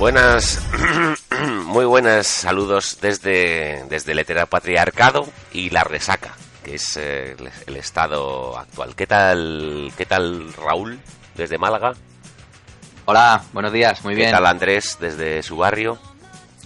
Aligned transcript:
Buenas, 0.00 0.60
muy 1.66 1.84
buenas 1.84 2.26
saludos 2.26 2.98
desde, 3.02 3.84
desde 3.90 4.12
el 4.12 4.18
heteropatriarcado 4.20 5.28
y 5.52 5.68
la 5.70 5.84
resaca, 5.84 6.34
que 6.64 6.76
es 6.76 6.96
eh, 6.96 7.36
el, 7.38 7.50
el 7.66 7.76
estado 7.76 8.58
actual. 8.58 8.96
¿Qué 8.96 9.06
tal, 9.06 9.92
qué 9.98 10.06
tal 10.06 10.54
Raúl 10.54 10.98
desde 11.34 11.58
Málaga? 11.58 11.92
Hola, 13.04 13.42
buenos 13.52 13.72
días, 13.72 14.02
muy 14.02 14.14
¿Qué 14.14 14.20
bien. 14.22 14.30
tal 14.32 14.46
Andrés 14.46 14.96
desde 14.98 15.42
su 15.42 15.58
barrio 15.58 15.98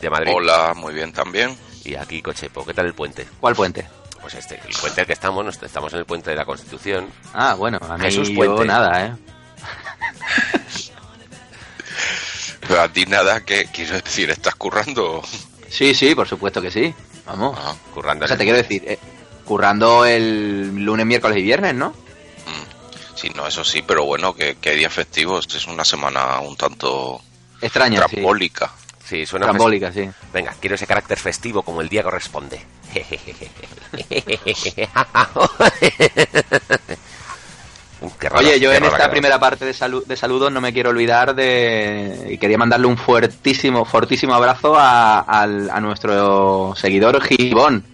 de 0.00 0.10
Madrid? 0.10 0.32
Hola, 0.32 0.72
muy 0.76 0.94
bien 0.94 1.12
también. 1.12 1.58
Y 1.84 1.96
aquí 1.96 2.22
Cochepo, 2.22 2.64
¿qué 2.64 2.72
tal 2.72 2.86
el 2.86 2.94
puente? 2.94 3.26
¿Cuál 3.40 3.56
puente? 3.56 3.84
Pues 4.20 4.34
este, 4.34 4.54
el 4.64 4.74
puente 4.80 5.00
al 5.00 5.06
que 5.08 5.12
estamos, 5.12 5.44
nos- 5.44 5.60
estamos 5.62 5.92
en 5.92 5.98
el 5.98 6.06
puente 6.06 6.30
de 6.30 6.36
la 6.36 6.44
Constitución. 6.44 7.08
Ah, 7.34 7.54
bueno, 7.54 7.78
a 7.82 7.98
mí 7.98 8.04
Jesús 8.04 8.28
yo 8.28 8.36
Puente. 8.36 8.64
nada, 8.64 9.06
¿eh? 9.06 9.14
Pero 12.68 12.80
a 12.80 12.88
ti 12.88 13.04
nada, 13.06 13.44
que 13.44 13.66
quiero 13.66 14.00
decir, 14.00 14.30
¿estás 14.30 14.54
currando? 14.54 15.22
Sí, 15.68 15.94
sí, 15.94 16.14
por 16.14 16.28
supuesto 16.28 16.62
que 16.62 16.70
sí. 16.70 16.94
Vamos. 17.26 17.58
Ah, 17.60 17.74
Currando 17.92 18.24
o 18.24 18.28
sea, 18.28 18.36
te 18.36 18.44
quiero 18.44 18.58
decir, 18.58 18.82
eh, 18.86 18.98
currando 19.44 20.04
el 20.04 20.84
lunes, 20.84 21.06
miércoles 21.06 21.38
y 21.38 21.42
viernes, 21.42 21.74
¿no? 21.74 21.90
mm. 21.90 23.16
Sí, 23.16 23.30
no, 23.34 23.46
eso 23.46 23.64
sí, 23.64 23.82
pero 23.86 24.04
bueno, 24.04 24.34
que, 24.34 24.56
que 24.56 24.70
hay 24.70 24.78
días 24.78 24.92
festivos, 24.92 25.46
es 25.54 25.66
una 25.66 25.84
semana 25.84 26.40
un 26.40 26.56
tanto 26.56 27.20
Extraña, 27.60 28.02
sí. 28.08 28.16
trambólica. 28.16 28.72
Sí, 29.06 29.26
suena 29.26 29.46
Trambólica, 29.46 29.92
sí. 29.92 30.08
Venga, 30.32 30.54
quiero 30.58 30.76
ese 30.76 30.86
carácter 30.86 31.18
festivo 31.18 31.62
como 31.62 31.82
el 31.82 31.90
día 31.90 32.02
corresponde. 32.02 32.58
Oye, 38.34 38.58
yo 38.60 38.72
en 38.72 38.84
esta 38.84 39.10
primera 39.10 39.38
parte 39.38 39.64
de, 39.64 39.72
salu- 39.72 40.04
de 40.04 40.16
saludos 40.16 40.50
no 40.52 40.60
me 40.60 40.72
quiero 40.72 40.90
olvidar 40.90 41.34
de... 41.34 42.28
Y 42.30 42.38
quería 42.38 42.58
mandarle 42.58 42.86
un 42.86 42.96
fuertísimo, 42.96 43.84
fortísimo 43.84 44.34
abrazo 44.34 44.74
a, 44.78 45.46
nuestro 45.80 46.74
seguidor 46.76 47.20
Gibón. 47.22 47.84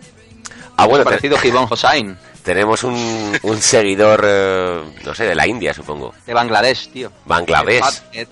Ah, 0.76 0.86
bueno, 0.86 1.04
parecido 1.04 1.36
Gibón 1.38 1.66
Hossain, 1.68 2.16
tenemos 2.42 2.84
un, 2.84 3.38
un 3.42 3.60
seguidor, 3.60 4.24
eh, 4.26 4.80
no 5.04 5.14
sé, 5.14 5.24
de 5.24 5.34
la 5.34 5.46
India, 5.46 5.74
supongo. 5.74 6.14
de 6.26 6.32
Bangladesh, 6.34 6.88
tío. 6.90 7.12
Bangladesh. 7.26 8.02
De 8.12 8.26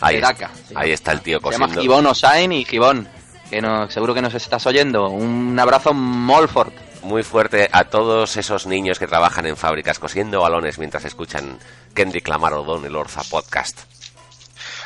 Ahí, 0.00 0.18
Dhaka, 0.20 0.46
está, 0.46 0.68
sí. 0.68 0.74
ahí 0.76 0.90
está 0.90 1.12
el 1.12 1.20
tío 1.20 1.38
Se 1.38 1.50
llama 1.52 1.66
cosiendo. 1.66 1.80
Gibón 1.82 2.06
Osain 2.06 2.50
y 2.50 2.64
Gibón, 2.64 3.06
que 3.48 3.60
no, 3.62 3.88
seguro 3.88 4.12
que 4.14 4.20
nos 4.20 4.34
estás 4.34 4.66
oyendo. 4.66 5.08
Un 5.10 5.56
abrazo 5.60 5.94
molt 5.94 6.50
fort. 6.50 6.72
Muy 7.02 7.22
fuerte 7.24 7.68
a 7.72 7.84
todos 7.84 8.36
esos 8.36 8.66
niños 8.66 8.98
que 8.98 9.06
trabajan 9.06 9.46
en 9.46 9.56
fábricas 9.56 9.98
cosiendo 9.98 10.40
balones 10.40 10.78
mientras 10.78 11.04
escuchan 11.04 11.58
Kendrick 11.94 12.28
Lamar 12.28 12.52
O'Donnell 12.54 12.90
el 12.90 12.96
Orza 12.96 13.22
Podcast. 13.24 13.80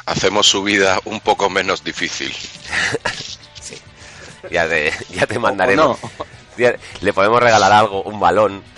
Hacemos 0.06 0.48
su 0.48 0.62
vida 0.62 0.98
un 1.04 1.20
poco 1.20 1.50
menos 1.50 1.84
difícil. 1.84 2.34
Sí. 3.60 3.76
Ya 4.52 4.68
te, 4.68 4.92
ya 5.10 5.26
te 5.26 5.40
mandaremos. 5.40 5.98
no. 6.00 6.10
Ya- 6.56 6.76
Le 7.00 7.12
podemos 7.12 7.42
regalar 7.42 7.72
algo, 7.72 8.02
un 8.02 8.20
balón. 8.20 8.62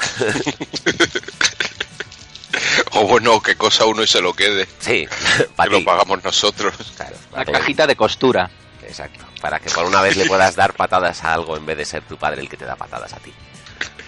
O 2.93 3.07
bueno, 3.07 3.41
qué 3.43 3.55
cosa 3.55 3.85
uno 3.85 4.03
y 4.03 4.07
se 4.07 4.21
lo 4.21 4.33
quede, 4.33 4.67
Sí, 4.81 5.07
que 5.63 5.69
lo 5.69 5.85
pagamos 5.85 6.25
nosotros. 6.25 6.75
Claro, 6.97 7.15
todo. 7.31 7.53
cajita 7.53 7.87
de 7.87 7.95
costura. 7.97 8.51
Exacto. 8.83 9.25
Para 9.41 9.61
que 9.61 9.71
por 9.71 9.85
una 9.85 10.03
vez 10.03 10.17
le 10.17 10.27
puedas 10.27 10.57
dar 10.57 10.73
patadas 10.75 11.23
a 11.25 11.33
algo 11.35 11.57
en 11.57 11.65
vez 11.67 11.77
de 11.77 11.85
ser 11.85 12.03
tu 12.03 12.17
padre 12.17 12.43
el 12.43 12.49
que 12.49 12.57
te 12.57 12.65
da 12.65 12.77
patadas 12.77 13.13
a 13.13 13.19
ti. 13.19 13.33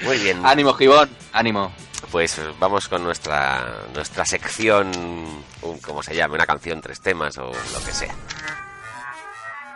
Muy 0.03 0.19
bien. 0.19 0.45
Ánimo, 0.45 0.73
Gibón, 0.75 1.09
ánimo. 1.33 1.73
Pues 2.11 2.41
vamos 2.59 2.89
con 2.89 3.05
nuestra 3.05 3.85
nuestra 3.95 4.25
sección, 4.25 4.91
un, 5.63 5.79
como 5.81 6.03
se 6.03 6.15
llame, 6.17 6.35
una 6.35 6.47
canción, 6.47 6.81
tres 6.81 7.01
temas 7.01 7.37
o 7.39 7.47
lo 7.53 7.85
que 7.85 7.93
sea. 7.93 8.15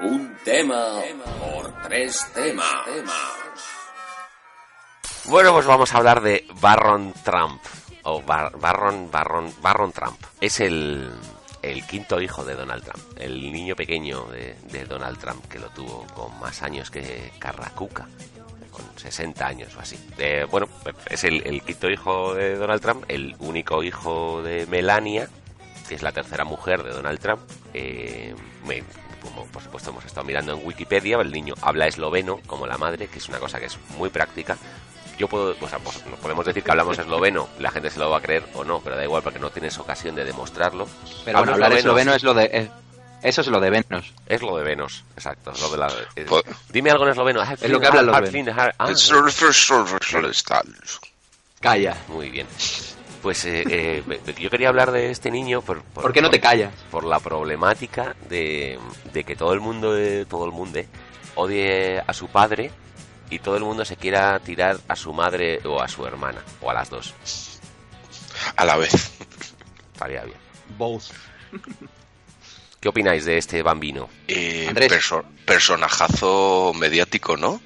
Un 0.00 0.36
tema 0.44 1.00
por 1.38 1.82
tres 1.82 2.26
temas. 2.34 2.66
Bueno, 5.26 5.52
pues 5.52 5.66
vamos 5.66 5.92
a 5.94 5.98
hablar 5.98 6.20
de 6.20 6.46
Barron 6.60 7.12
Trump. 7.24 7.62
O 8.06 8.20
Bar- 8.20 8.52
Barron, 8.58 9.10
Barron, 9.10 9.54
Barron 9.62 9.92
Trump. 9.92 10.20
Es 10.40 10.60
el, 10.60 11.10
el 11.70 11.86
quinto 11.86 12.20
hijo 12.20 12.44
de 12.44 12.54
Donald 12.54 12.84
Trump. 12.84 13.02
El 13.18 13.52
niño 13.52 13.74
pequeño 13.76 14.26
de, 14.26 14.84
Donald 14.86 15.18
Trump, 15.18 15.44
que 15.48 15.58
lo 15.58 15.68
tuvo 15.70 16.06
con 16.14 16.38
más 16.40 16.62
años 16.62 16.90
que 16.90 17.32
Carracuca. 17.38 18.08
Con 18.70 18.84
60 18.96 19.46
años 19.46 19.76
o 19.76 19.80
así. 19.80 19.96
Eh, 20.18 20.46
bueno, 20.50 20.66
es 21.08 21.22
el, 21.24 21.46
el 21.46 21.62
quinto 21.62 21.88
hijo 21.90 22.34
de 22.34 22.56
Donald 22.56 22.80
Trump. 22.82 23.04
El 23.08 23.36
único 23.38 23.82
hijo 23.84 24.42
de 24.42 24.66
Melania, 24.66 25.28
que 25.88 25.94
es 25.94 26.02
la 26.02 26.12
tercera 26.12 26.44
mujer 26.44 26.82
de 26.82 26.90
Donald 26.90 27.20
Trump. 27.20 27.40
Eh, 27.72 28.34
me- 28.66 28.82
como 29.22 29.46
por 29.46 29.62
supuesto 29.62 29.88
hemos 29.90 30.04
estado 30.04 30.26
mirando 30.26 30.52
en 30.52 30.66
Wikipedia, 30.66 31.16
el 31.18 31.32
niño 31.32 31.54
habla 31.62 31.86
esloveno 31.86 32.40
como 32.46 32.66
la 32.66 32.76
madre, 32.76 33.06
que 33.06 33.16
es 33.18 33.28
una 33.30 33.38
cosa 33.38 33.58
que 33.58 33.66
es 33.66 33.78
muy 33.96 34.10
práctica. 34.10 34.58
Yo 35.18 35.28
puedo, 35.28 35.54
o 35.60 35.68
sea, 35.68 35.78
pues, 35.78 36.04
nos 36.06 36.18
podemos 36.18 36.44
decir 36.44 36.62
que 36.62 36.70
hablamos 36.70 36.98
esloveno, 36.98 37.48
la 37.60 37.70
gente 37.70 37.90
se 37.90 37.98
lo 37.98 38.10
va 38.10 38.18
a 38.18 38.20
creer 38.20 38.44
o 38.54 38.64
no, 38.64 38.80
pero 38.80 38.96
da 38.96 39.04
igual 39.04 39.22
porque 39.22 39.38
no 39.38 39.50
tienes 39.50 39.78
ocasión 39.78 40.14
de 40.14 40.24
demostrarlo. 40.24 40.88
Pero 41.24 41.38
bueno, 41.38 41.52
hablar 41.54 41.72
esloveno 41.72 42.14
es 42.14 42.22
lo 42.22 42.34
de... 42.34 42.50
es- 42.52 42.70
eso 43.22 43.40
es 43.40 43.46
lo 43.46 43.58
de 43.58 43.70
Venus. 43.70 44.12
Es 44.26 44.42
lo 44.42 44.54
de 44.58 44.64
Venus, 44.64 45.02
exacto. 45.16 45.52
es 45.52 45.60
lo 45.62 45.70
de 45.70 45.78
la- 45.78 45.92
Pues- 46.28 46.44
dime 46.70 46.90
algo 46.90 47.04
en 47.04 47.10
esloveno. 47.12 47.40
Es 47.42 47.70
lo 47.70 47.80
que 47.80 47.86
hablan 47.86 48.06
los 48.06 48.16
Ah, 48.16 48.20
Calla. 51.60 51.96
muy 52.08 52.28
bien. 52.30 52.46
Pues 53.22 53.46
eh, 53.46 53.64
eh, 53.66 54.02
yo 54.38 54.50
quería 54.50 54.68
hablar 54.68 54.92
de 54.92 55.10
este 55.10 55.30
niño 55.30 55.62
por, 55.62 55.82
¿Por 55.82 56.12
qué 56.12 56.20
no 56.20 56.28
te 56.28 56.40
callas? 56.40 56.74
por 56.90 57.04
la 57.04 57.18
problemática 57.20 58.14
de, 58.28 58.78
de 59.14 59.24
que 59.24 59.34
todo 59.36 59.54
el 59.54 59.60
mundo, 59.60 59.96
eh, 59.96 60.26
todo 60.28 60.44
el 60.44 60.52
mundo 60.52 60.78
eh, 60.78 60.86
odie 61.34 62.02
a 62.06 62.12
su 62.12 62.28
padre 62.28 62.70
y 63.30 63.38
todo 63.38 63.56
el 63.56 63.64
mundo 63.64 63.84
se 63.84 63.96
quiera 63.96 64.38
tirar 64.40 64.78
a 64.88 64.96
su 64.96 65.12
madre 65.12 65.60
o 65.66 65.80
a 65.80 65.88
su 65.88 66.06
hermana 66.06 66.42
o 66.60 66.70
a 66.70 66.74
las 66.74 66.90
dos. 66.90 67.14
A 68.56 68.64
la 68.64 68.76
vez. 68.76 68.92
Estaría 69.92 70.22
bien. 70.24 70.36
Both. 70.78 71.04
¿Qué 72.80 72.88
opináis 72.88 73.24
de 73.24 73.38
este 73.38 73.62
bambino? 73.62 74.08
Eh, 74.28 74.66
Andrés. 74.68 74.92
perso- 74.92 75.24
personajazo 75.46 76.72
mediático, 76.74 77.36
¿no? 77.36 77.60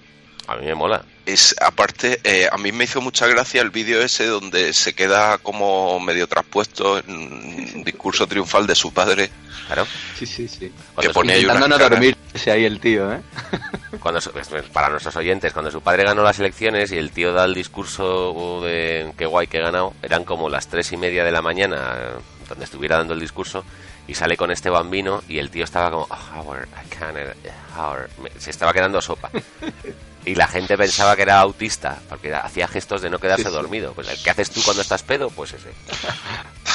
A 0.47 0.57
mí 0.57 0.67
me 0.67 0.75
mola. 0.75 1.05
Es, 1.28 1.55
aparte, 1.61 2.21
eh, 2.25 2.49
a 2.50 2.56
mí 2.56 2.72
me 2.72 2.84
hizo 2.84 3.03
mucha 3.03 3.27
gracia 3.27 3.61
el 3.61 3.69
vídeo 3.69 4.00
ese 4.00 4.25
donde 4.27 4.72
se 4.72 4.94
queda 4.94 5.37
como 5.37 6.00
medio 6.00 6.27
traspuesto 6.27 6.99
en 6.99 7.11
un 7.11 7.84
discurso 7.84 8.27
triunfal 8.27 8.66
de 8.66 8.75
su 8.75 8.94
padre. 8.94 9.31
Claro. 9.66 9.87
Sí, 10.19 10.25
sí, 10.25 10.49
sí. 10.49 10.72
Cuando, 10.94 11.33
ahí 11.33 11.41
Intentando 11.43 11.69
no 11.69 11.78
dormirse 11.78 12.50
ahí 12.50 12.65
el 12.65 12.81
tío, 12.81 13.12
¿eh? 13.12 13.21
cuando 14.00 14.22
su- 14.22 14.31
para 14.72 14.89
nuestros 14.89 15.15
oyentes, 15.16 15.53
cuando 15.53 15.71
su 15.71 15.83
padre 15.83 16.05
ganó 16.05 16.22
las 16.22 16.39
elecciones 16.39 16.93
y 16.93 16.97
el 16.97 17.11
tío 17.11 17.34
da 17.34 17.45
el 17.45 17.53
discurso 17.53 18.63
de 18.65 19.13
qué 19.19 19.27
guay 19.27 19.48
que 19.48 19.59
he 19.59 19.63
ganado, 19.63 19.92
eran 20.03 20.25
como 20.25 20.48
las 20.48 20.69
tres 20.69 20.91
y 20.92 20.97
media 20.97 21.25
de 21.25 21.33
la 21.33 21.42
mañana 21.42 22.13
donde 22.48 22.65
estuviera 22.65 22.97
dando 22.97 23.13
el 23.13 23.21
discurso 23.21 23.65
y 24.07 24.15
sale 24.15 24.39
con 24.39 24.51
este 24.51 24.71
bambino 24.71 25.22
y 25.28 25.39
el 25.39 25.51
tío 25.51 25.65
estaba 25.65 25.91
como 25.91 26.07
"Oh, 26.09 26.39
Howard, 26.41 26.69
I 26.69 26.89
can't, 26.89 27.19
eh, 27.19 27.34
Howard". 27.77 28.09
Me- 28.22 28.30
se 28.41 28.48
estaba 28.51 28.72
quedando 28.72 29.03
sopa 29.03 29.30
y 30.30 30.34
la 30.34 30.47
gente 30.47 30.77
pensaba 30.77 31.16
que 31.16 31.22
era 31.22 31.41
autista 31.41 31.98
porque 32.09 32.34
hacía 32.34 32.69
gestos 32.69 33.01
de 33.03 33.10
no 33.10 33.19
quedarse 33.19 33.45
Sí, 33.45 33.48
sí. 33.48 33.54
dormido 33.54 33.92
pues 33.95 34.09
¿qué 34.22 34.30
haces 34.30 34.51
tú 34.51 34.60
cuando 34.63 34.83
estás 34.83 35.03
pedo? 35.03 35.30
pues 35.30 35.53
ese 35.54 35.71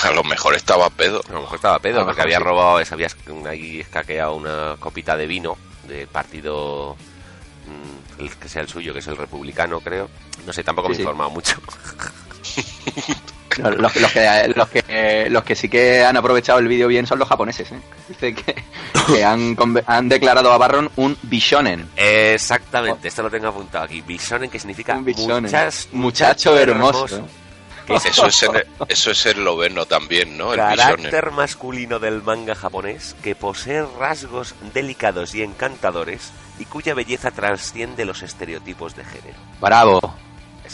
A 0.03 0.11
lo 0.11 0.23
mejor 0.23 0.55
estaba 0.55 0.89
pedo. 0.89 1.21
a 1.29 1.33
lo 1.33 1.41
mejor 1.41 1.55
estaba 1.57 1.79
pedo 1.79 2.03
porque 2.05 2.21
había 2.21 2.37
sí. 2.39 2.43
robado, 2.43 2.83
se 2.83 2.93
había 2.93 3.07
ahí 3.49 3.79
escaqueado 3.81 4.35
una 4.35 4.75
copita 4.79 5.15
de 5.15 5.27
vino 5.27 5.57
del 5.87 6.07
partido 6.07 6.95
mm, 7.67 8.21
el 8.21 8.35
que 8.37 8.49
sea 8.49 8.61
el 8.61 8.67
suyo, 8.69 8.93
que 8.93 8.99
es 8.99 9.07
el 9.07 9.17
republicano, 9.17 9.79
creo. 9.81 10.09
No 10.45 10.53
sé, 10.53 10.63
tampoco 10.63 10.89
me 10.89 10.95
he 10.95 10.99
informado 10.99 11.29
mucho. 11.29 11.55
Los, 13.57 13.77
los 13.77 13.91
que, 14.11 14.53
los 14.55 14.69
que 14.69 15.27
los 15.29 15.43
que 15.43 15.55
sí 15.55 15.69
que 15.69 16.03
han 16.03 16.17
aprovechado 16.17 16.59
el 16.59 16.67
vídeo 16.67 16.87
bien 16.87 17.05
son 17.07 17.19
los 17.19 17.27
japoneses. 17.27 17.71
¿eh? 17.71 17.79
Dice 18.09 18.33
que, 18.35 18.55
que 19.07 19.23
han, 19.23 19.55
conve- 19.55 19.83
han 19.85 20.09
declarado 20.09 20.51
a 20.51 20.57
Barron 20.57 20.89
un 20.95 21.17
bishonen. 21.23 21.89
Exactamente, 21.95 23.07
esto 23.07 23.23
lo 23.23 23.29
tengo 23.29 23.47
apuntado 23.47 23.85
aquí. 23.85 24.01
Bisonen, 24.01 24.49
que 24.49 24.59
significa 24.59 24.95
Un 24.95 25.05
bishonen. 25.05 25.43
muchas- 25.43 25.87
Muchacho 25.91 26.57
hermoso. 26.57 27.27
Eso 27.85 28.27
es, 28.27 28.35
ser, 28.35 28.65
eso 28.87 29.11
es 29.11 29.25
también, 29.85 30.37
¿no? 30.37 30.53
El 30.53 30.61
bishonen. 30.61 30.77
carácter 31.11 31.31
masculino 31.31 31.99
del 31.99 32.23
manga 32.23 32.55
japonés 32.55 33.13
que 33.21 33.35
posee 33.35 33.83
rasgos 33.99 34.55
delicados 34.73 35.35
y 35.35 35.43
encantadores 35.43 36.31
y 36.59 36.65
cuya 36.65 36.93
belleza 36.93 37.31
trasciende 37.31 38.05
los 38.05 38.21
estereotipos 38.23 38.95
de 38.95 39.03
género. 39.03 39.35
Bravo. 39.59 40.15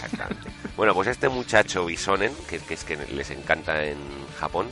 Exactamente. 0.03 0.49
bueno, 0.77 0.93
pues 0.93 1.07
este 1.07 1.29
muchacho 1.29 1.85
Bisonen, 1.85 2.33
que, 2.49 2.59
que 2.59 2.73
es 2.73 2.83
que 2.83 2.97
les 2.97 3.29
encanta 3.31 3.83
en 3.85 3.97
Japón, 4.39 4.67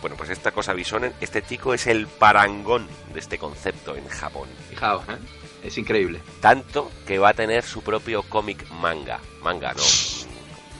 bueno, 0.00 0.16
pues 0.16 0.30
esta 0.30 0.52
cosa 0.52 0.72
Bisonen, 0.74 1.12
este 1.20 1.42
chico 1.42 1.74
es 1.74 1.86
el 1.88 2.06
parangón 2.06 2.86
de 3.12 3.18
este 3.20 3.36
concepto 3.38 3.96
en 3.96 4.06
Japón. 4.08 4.48
Fijaos, 4.70 5.02
¿eh? 5.08 5.18
es 5.64 5.76
increíble. 5.76 6.20
Tanto 6.40 6.90
que 7.06 7.18
va 7.18 7.30
a 7.30 7.34
tener 7.34 7.64
su 7.64 7.82
propio 7.82 8.22
cómic 8.22 8.68
manga. 8.70 9.18
Manga, 9.42 9.72
no. 9.74 9.82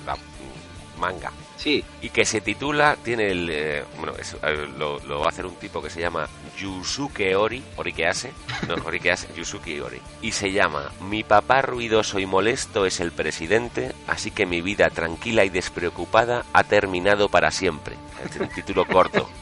la- 0.07 0.17
manga. 1.01 1.33
Sí, 1.59 1.85
Y 2.03 2.11
que 2.11 2.25
se 2.25 2.41
titula, 2.41 2.97
tiene 3.03 3.31
el. 3.33 3.49
eh, 3.51 3.85
bueno, 3.99 4.13
es- 4.17 4.37
eh, 4.43 4.69
lo, 4.79 5.01
lo 5.01 5.19
va 5.19 5.27
a 5.27 5.29
hacer 5.31 5.45
un 5.45 5.57
tipo 5.57 5.83
que 5.83 5.91
se 5.91 6.01
llama 6.01 6.29
Yusuke 6.57 7.35
Ori. 7.35 7.63
Ori 7.77 7.93
que 7.93 8.07
hace. 8.07 8.33
No, 8.69 8.77
Ori 8.87 9.01
que 9.01 9.11
hace. 9.11 9.27
Yusuke 9.37 9.83
Ori. 9.83 10.01
Y 10.23 10.31
se 10.33 10.53
llama 10.53 10.93
Mi 11.01 11.25
papá 11.25 11.61
ruidoso 11.63 12.21
y 12.21 12.27
molesto 12.27 12.87
es 12.87 13.01
el 13.01 13.11
presidente, 13.11 13.93
así 14.07 14.31
que 14.31 14.47
mi 14.47 14.61
vida 14.61 14.89
tranquila 14.91 15.45
y 15.45 15.49
despreocupada 15.49 16.45
ha 16.53 16.63
terminado 16.63 17.29
para 17.29 17.51
siempre. 17.51 17.97
Es 18.31 18.41
un 18.41 18.49
título 18.51 18.87
corto. 18.87 19.29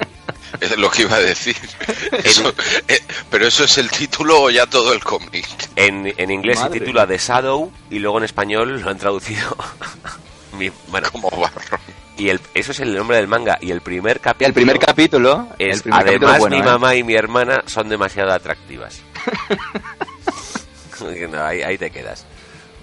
Es 0.60 0.76
lo 0.78 0.90
que 0.90 1.02
iba 1.02 1.16
a 1.16 1.20
decir. 1.20 1.56
Eso- 2.24 2.54
eh, 2.88 3.00
pero 3.30 3.46
eso 3.46 3.64
es 3.64 3.76
el 3.78 3.90
título 3.90 4.42
o 4.44 4.50
ya 4.50 4.64
todo 4.66 4.92
el 4.94 5.02
cómic. 5.04 5.44
En, 5.74 6.14
en 6.16 6.30
inglés 6.30 6.58
Madre 6.60 6.72
se 6.74 6.80
titula 6.80 7.06
The 7.06 7.18
Shadow 7.18 7.70
y 7.90 7.98
luego 7.98 8.18
en 8.18 8.24
español 8.24 8.80
lo 8.80 8.88
han 8.88 8.96
traducido. 8.96 9.54
Mi- 10.56 10.70
bueno, 10.88 11.10
Como 11.12 11.28
barro. 11.30 11.60
Y 12.16 12.28
el, 12.30 12.40
eso 12.54 12.72
es 12.72 12.80
el 12.80 12.94
nombre 12.94 13.16
del 13.16 13.28
manga. 13.28 13.58
Y 13.60 13.70
el 13.70 13.80
primer 13.80 14.20
capítulo. 14.20 14.46
el 14.48 14.54
primer 14.54 14.78
capítulo. 14.78 15.48
es, 15.58 15.76
el 15.76 15.82
primer 15.82 16.04
capítulo 16.04 16.28
además, 16.28 16.34
es 16.34 16.40
bueno, 16.40 16.56
mi 16.56 16.62
¿eh? 16.62 16.64
mamá 16.64 16.94
y 16.94 17.02
mi 17.04 17.14
hermana 17.14 17.62
son 17.66 17.88
demasiado 17.88 18.32
atractivas. 18.32 19.00
No, 21.30 21.44
ahí, 21.44 21.62
ahí 21.62 21.76
te 21.78 21.90
quedas. 21.90 22.24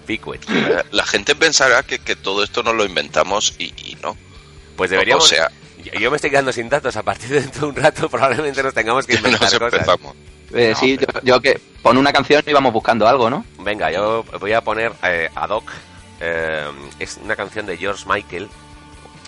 Pickwick. 0.06 0.41
Eh, 0.50 0.83
La 0.91 1.06
gente 1.06 1.33
pensará 1.35 1.83
que, 1.83 2.00
que 2.00 2.15
todo 2.15 2.44
esto 2.44 2.62
nos 2.62 2.75
lo 2.75 2.85
inventamos 2.85 3.56
y, 3.57 3.74
y 3.89 3.97
no. 4.01 4.15
Pues 4.75 4.91
deberíamos. 4.91 5.25
O 5.25 5.27
sea, 5.27 5.50
yo- 5.83 6.00
yo 6.00 6.12
me 6.12 6.18
estoy 6.18 6.29
quedando 6.29 6.51
sin 6.51 6.69
datos. 6.69 6.95
A 6.95 7.03
partir 7.03 7.29
de 7.29 7.41
dentro 7.41 7.62
de 7.62 7.68
un 7.68 7.75
rato, 7.75 8.09
probablemente 8.09 8.62
nos 8.62 8.74
tengamos 8.74 9.07
que 9.07 9.13
inventar 9.18 9.41
nos 9.41 9.53
cosas. 9.53 9.74
empezamos. 9.74 10.15
Eh, 10.53 10.75
sí, 10.79 10.97
yo, 10.97 11.07
yo 11.24 11.41
que 11.41 11.59
pon 11.81 11.97
una 11.97 12.13
canción 12.13 12.44
y 12.45 12.53
vamos 12.53 12.71
buscando 12.71 13.07
algo, 13.07 13.29
¿no? 13.29 13.44
Venga, 13.59 13.91
yo 13.91 14.24
voy 14.39 14.53
a 14.53 14.62
poner 14.62 14.91
eh, 15.03 15.29
ad 15.33 15.50
hoc. 15.50 15.71
eh, 16.19 16.68
es 17.00 17.18
una 17.24 17.36
canción 17.36 17.65
de 17.65 17.77
George 17.77 18.03
Michael. 18.07 18.47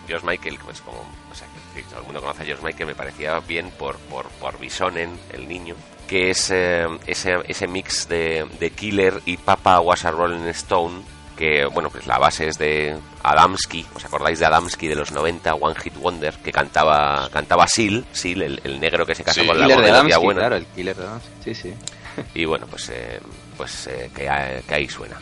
George 0.07 0.25
Michael, 0.25 0.59
pues 0.63 0.81
como. 0.81 0.99
O 1.31 1.35
sea, 1.35 1.47
que 1.73 1.81
todo 1.83 1.99
el 1.99 2.05
mundo 2.05 2.21
conoce 2.21 2.43
a 2.43 2.45
George 2.45 2.63
Michael, 2.65 2.87
me 2.87 2.95
parecía 2.95 3.39
bien 3.39 3.69
por, 3.71 3.97
por, 3.97 4.27
por 4.39 4.57
Bisonen, 4.59 5.17
el 5.33 5.47
niño. 5.47 5.75
Que 6.07 6.29
es 6.29 6.51
eh, 6.51 6.85
ese, 7.07 7.35
ese 7.47 7.67
mix 7.67 8.07
de, 8.07 8.47
de 8.59 8.69
Killer 8.71 9.21
y 9.25 9.37
Papa 9.37 9.79
Was 9.79 10.05
a 10.05 10.11
Rolling 10.11 10.47
Stone. 10.49 11.01
Que, 11.35 11.65
bueno, 11.65 11.89
pues 11.89 12.07
la 12.07 12.17
base 12.17 12.47
es 12.47 12.57
de 12.57 12.95
Adamski. 13.23 13.85
¿Os 13.93 14.05
acordáis 14.05 14.39
de 14.39 14.45
Adamski 14.45 14.87
de 14.87 14.95
los 14.95 15.11
90, 15.11 15.55
One 15.55 15.75
Hit 15.75 15.95
Wonder? 15.97 16.33
Que 16.35 16.51
cantaba 16.53 17.27
cantaba 17.29 17.67
Seal, 17.67 18.05
Seal 18.13 18.41
el, 18.41 18.61
el 18.63 18.79
negro 18.79 19.05
que 19.05 19.15
se 19.15 19.23
casó 19.25 19.41
Sí. 19.41 19.47
con 19.47 19.59
la 19.59 19.65
Killer 19.65 19.77
de 19.77 19.81
voz 19.81 19.85
de 19.85 19.91
la 19.91 19.99
tía 20.05 20.09
Damsky, 20.15 20.25
buena. 20.25 20.39
claro, 20.41 20.55
el 20.55 20.65
killer 20.67 20.95
de 20.95 21.03
Damsky, 21.03 21.29
Sí, 21.43 21.55
sí. 21.55 21.73
Y 22.35 22.45
bueno, 22.45 22.67
pues, 22.67 22.87
eh, 22.89 23.19
pues 23.57 23.87
eh, 23.87 24.09
que, 24.15 24.63
que 24.65 24.75
ahí 24.75 24.87
suena. 24.87 25.17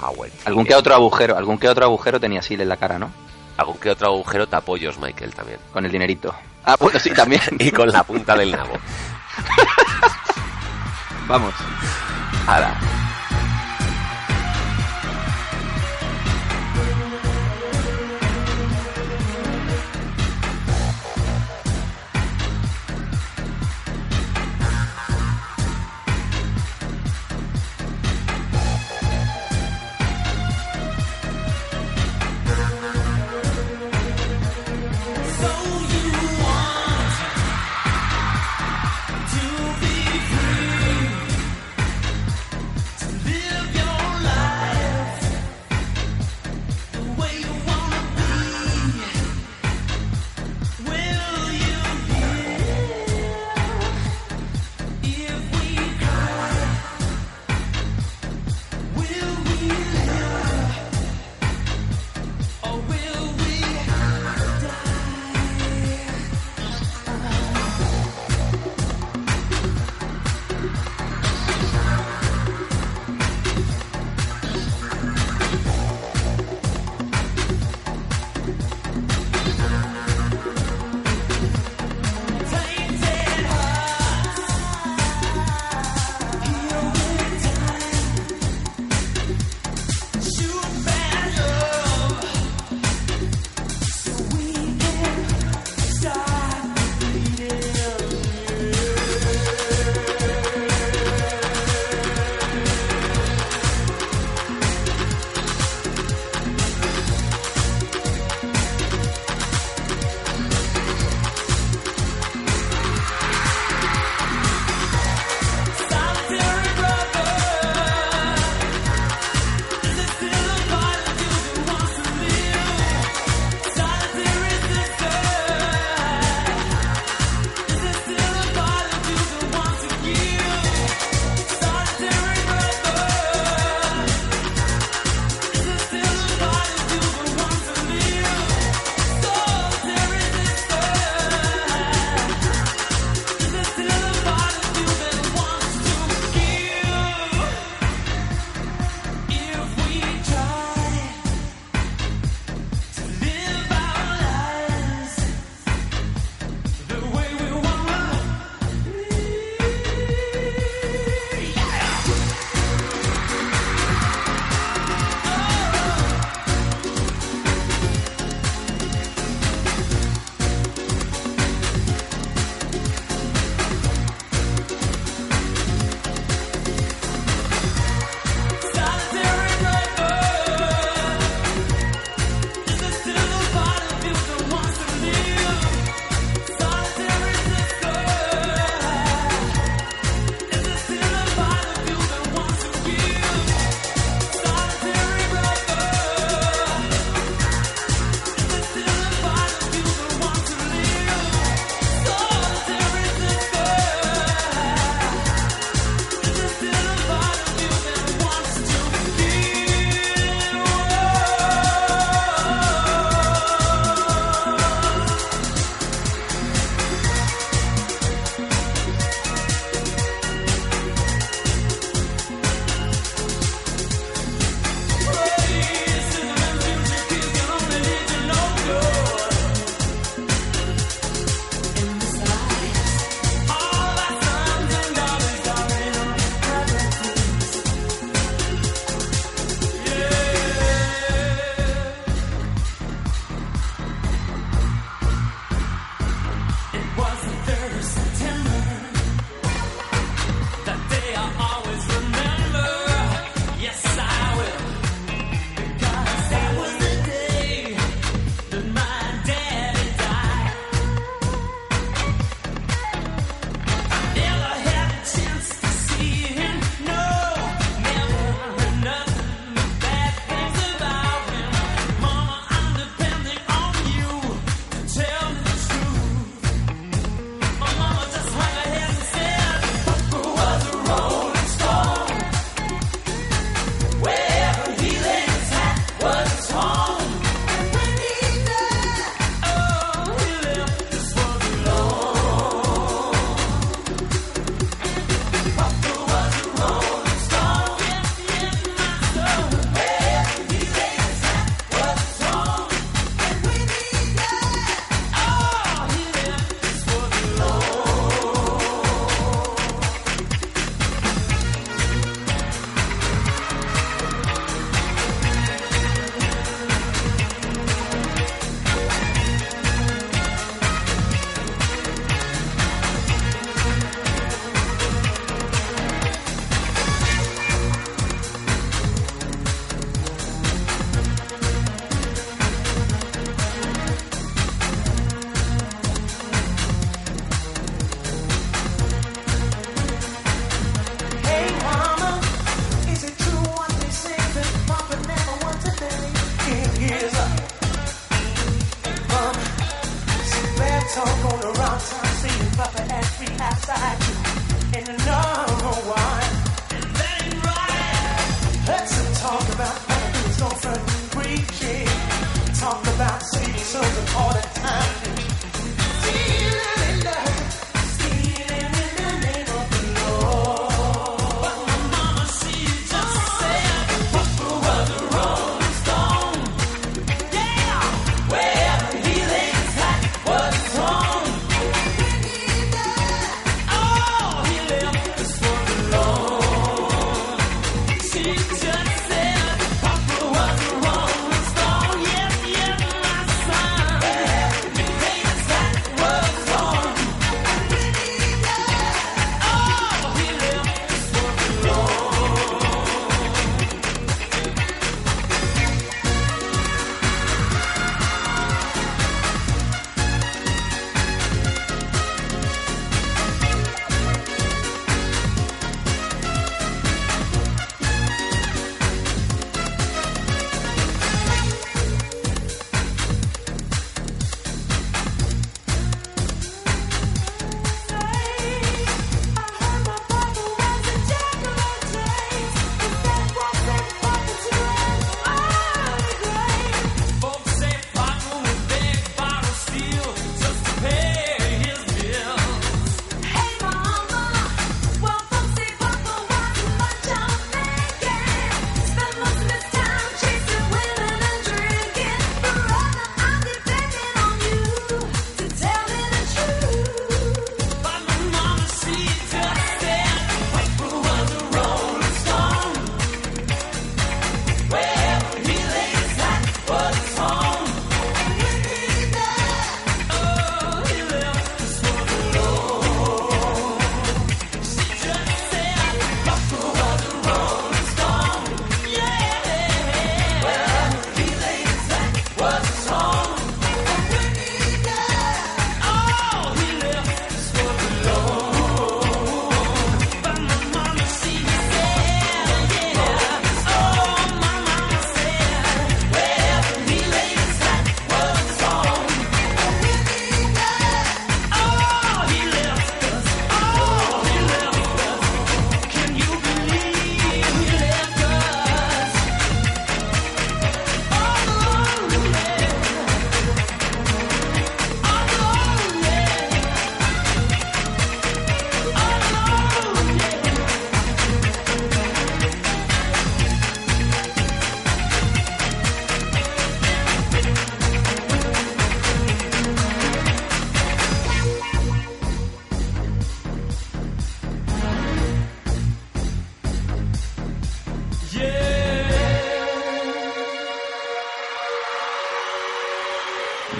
Howard. 0.00 0.32
Algún 0.46 0.64
que 0.66 0.74
otro 0.74 0.94
agujero, 0.96 1.36
algún 1.36 1.58
que 1.58 1.68
otro 1.68 1.84
agujero 1.84 2.18
tenía 2.18 2.42
Sil 2.42 2.58
en 2.60 2.68
la 2.68 2.76
cara, 2.76 2.98
¿no? 2.98 3.12
Algún 3.56 3.78
que 3.78 3.90
otro 3.90 4.08
agujero 4.08 4.46
tapó 4.46 4.76
George 4.76 5.00
Michael 5.00 5.34
también. 5.34 5.58
Con 5.72 5.84
el 5.84 5.92
dinerito. 5.92 6.34
Ah, 6.64 6.76
bueno, 6.78 6.98
sí, 6.98 7.10
también. 7.10 7.42
Y 7.58 7.70
con 7.70 7.90
la 7.90 8.02
punta 8.02 8.36
del 8.36 8.52
nabo. 8.52 8.72
Vamos. 11.26 11.54
Ahora. 12.46 12.74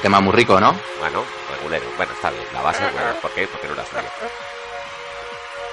Tema 0.02 0.20
muy 0.20 0.32
rico, 0.32 0.60
¿no? 0.60 0.74
Bueno, 0.98 1.24
regulero. 1.50 1.84
Bueno, 1.96 2.12
está 2.12 2.30
bien. 2.30 2.44
La 2.52 2.60
base, 2.60 2.82
bueno, 2.92 3.08
¿por 3.22 3.30
qué? 3.30 3.46
Porque 3.46 3.68
no 3.68 3.74
la 3.74 3.86
suya. 3.86 4.02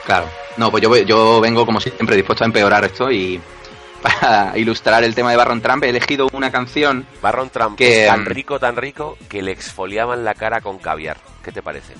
Claro. 0.05 0.29
No, 0.57 0.71
pues 0.71 0.81
yo, 0.81 0.95
yo 0.97 1.41
vengo 1.41 1.65
como 1.65 1.81
siempre 1.81 2.15
dispuesto 2.15 2.43
a 2.43 2.47
empeorar 2.47 2.85
esto 2.85 3.11
y 3.11 3.41
para 4.01 4.57
ilustrar 4.57 5.03
el 5.03 5.13
tema 5.13 5.31
de 5.31 5.37
Barron 5.37 5.61
Trump 5.61 5.83
he 5.83 5.89
elegido 5.89 6.29
una 6.31 6.51
canción 6.51 7.05
Barron 7.21 7.49
Trump 7.49 7.77
Que, 7.77 8.05
es 8.05 8.09
tan 8.09 8.21
mm, 8.21 8.25
rico, 8.25 8.59
tan 8.59 8.75
rico, 8.75 9.17
que 9.27 9.41
le 9.41 9.51
exfoliaban 9.51 10.23
la 10.23 10.35
cara 10.35 10.61
con 10.61 10.77
caviar. 10.77 11.17
¿Qué 11.43 11.51
te 11.51 11.61
parece? 11.61 11.95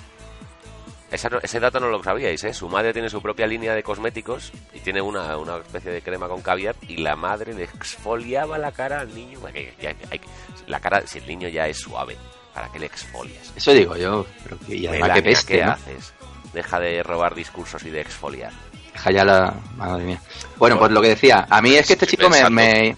Esa 1.12 1.30
no- 1.30 1.40
ese 1.42 1.60
dato 1.60 1.80
no 1.80 1.88
lo 1.90 2.04
sabíais, 2.04 2.44
¿eh? 2.44 2.54
Su 2.54 2.70
madre 2.70 2.94
tiene 2.94 3.10
su 3.10 3.22
propia 3.22 3.48
línea 3.48 3.74
de 3.74 3.82
cosméticos 3.82 4.52
y 4.74 4.80
tiene 4.80 5.02
una, 5.02 5.38
una 5.38 5.58
especie 5.58 5.92
de 5.92 6.02
crema 6.02 6.28
con 6.28 6.42
caviar 6.42 6.76
y 6.88 6.98
la 6.98 7.16
madre 7.16 7.54
le 7.54 7.64
exfoliaba 7.64 8.58
la 8.60 8.72
cara 8.72 9.00
al 9.02 9.14
niño. 9.16 9.40
Bueno, 9.40 9.56
que- 9.56 9.74
ya- 9.82 9.96
hay 10.12 10.20
que- 10.20 10.28
la 10.68 10.80
cara, 10.80 11.02
si 11.08 11.18
el 11.20 11.28
niño 11.28 11.48
ya 11.50 11.68
es 11.68 11.78
suave, 11.78 12.16
¿para 12.54 12.72
qué 12.72 12.78
le 12.80 12.86
exfolias? 12.86 13.52
Eso 13.56 13.72
digo 13.74 13.96
yo, 13.98 14.26
pero 14.44 14.60
que, 14.60 14.76
y 14.76 14.88
además 14.88 15.12
que 15.14 15.22
peste, 15.24 15.54
¿qué 15.58 15.66
¿no? 15.66 15.72
haces? 15.72 16.14
Deja 16.54 16.80
de 16.80 17.02
robar 17.04 17.34
discursos 17.34 17.84
y 17.84 17.90
de 17.90 18.02
exfoliar. 18.02 18.52
Deja 18.94 19.12
ya 19.12 19.26
la... 19.26 19.54
Madre 19.78 20.04
mía. 20.04 20.22
Bueno, 20.58 20.78
pues 20.78 20.92
lo 20.92 21.02
que 21.02 21.10
decía, 21.10 21.48
a 21.50 21.62
mí 21.62 21.74
es 21.76 21.88
que 21.88 21.94
este 21.94 22.06
chico 22.08 22.30
me... 22.30 22.48
me- 22.50 22.96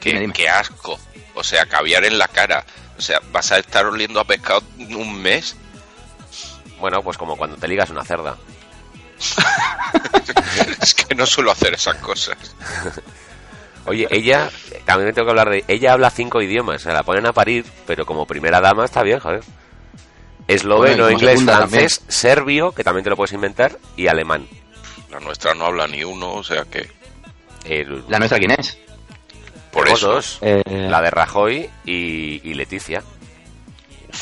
Qué, 0.00 0.10
Dime, 0.10 0.20
dime. 0.20 0.32
qué 0.34 0.48
asco. 0.48 0.98
O 1.34 1.42
sea, 1.42 1.64
caviar 1.66 2.04
en 2.04 2.18
la 2.18 2.28
cara. 2.28 2.64
O 2.98 3.00
sea, 3.00 3.20
vas 3.32 3.50
a 3.52 3.58
estar 3.58 3.86
oliendo 3.86 4.20
a 4.20 4.24
pescado 4.24 4.62
un 4.78 5.20
mes. 5.22 5.56
Bueno, 6.80 7.02
pues 7.02 7.16
como 7.16 7.36
cuando 7.36 7.56
te 7.56 7.68
ligas 7.68 7.90
una 7.90 8.04
cerda. 8.04 8.36
es 10.82 10.94
que 10.94 11.14
no 11.14 11.26
suelo 11.26 11.50
hacer 11.50 11.74
esas 11.74 11.96
cosas. 11.96 12.36
Oye, 13.86 14.06
ella, 14.10 14.50
también 14.84 15.14
tengo 15.14 15.26
que 15.26 15.30
hablar 15.30 15.50
de. 15.50 15.64
Ella 15.68 15.92
habla 15.92 16.10
cinco 16.10 16.42
idiomas, 16.42 16.82
se 16.82 16.92
la 16.92 17.02
ponen 17.02 17.26
a 17.26 17.32
parir, 17.32 17.64
pero 17.86 18.04
como 18.04 18.26
primera 18.26 18.60
dama 18.60 18.84
está 18.84 19.02
bien, 19.02 19.20
joder. 19.20 19.42
Esloveno, 20.48 21.04
Bueno, 21.04 21.10
inglés, 21.10 21.42
francés, 21.42 22.02
serbio, 22.08 22.72
que 22.72 22.84
también 22.84 23.04
te 23.04 23.10
lo 23.10 23.16
puedes 23.16 23.32
inventar, 23.32 23.78
y 23.96 24.06
alemán. 24.08 24.46
La 25.10 25.18
nuestra 25.20 25.54
no 25.54 25.66
habla 25.66 25.86
ni 25.86 26.04
uno, 26.04 26.34
o 26.34 26.44
sea 26.44 26.64
que. 26.64 26.90
El, 27.64 28.04
¿La 28.08 28.18
nuestra 28.18 28.38
quién 28.38 28.52
es? 28.52 28.78
Por 29.72 29.84
tenemos 29.84 30.00
eso. 30.00 30.12
dos, 30.12 30.38
Eh, 30.42 30.62
la 30.66 31.00
de 31.02 31.10
Rajoy 31.10 31.70
y, 31.84 32.40
y 32.48 32.54
Leticia. 32.54 33.02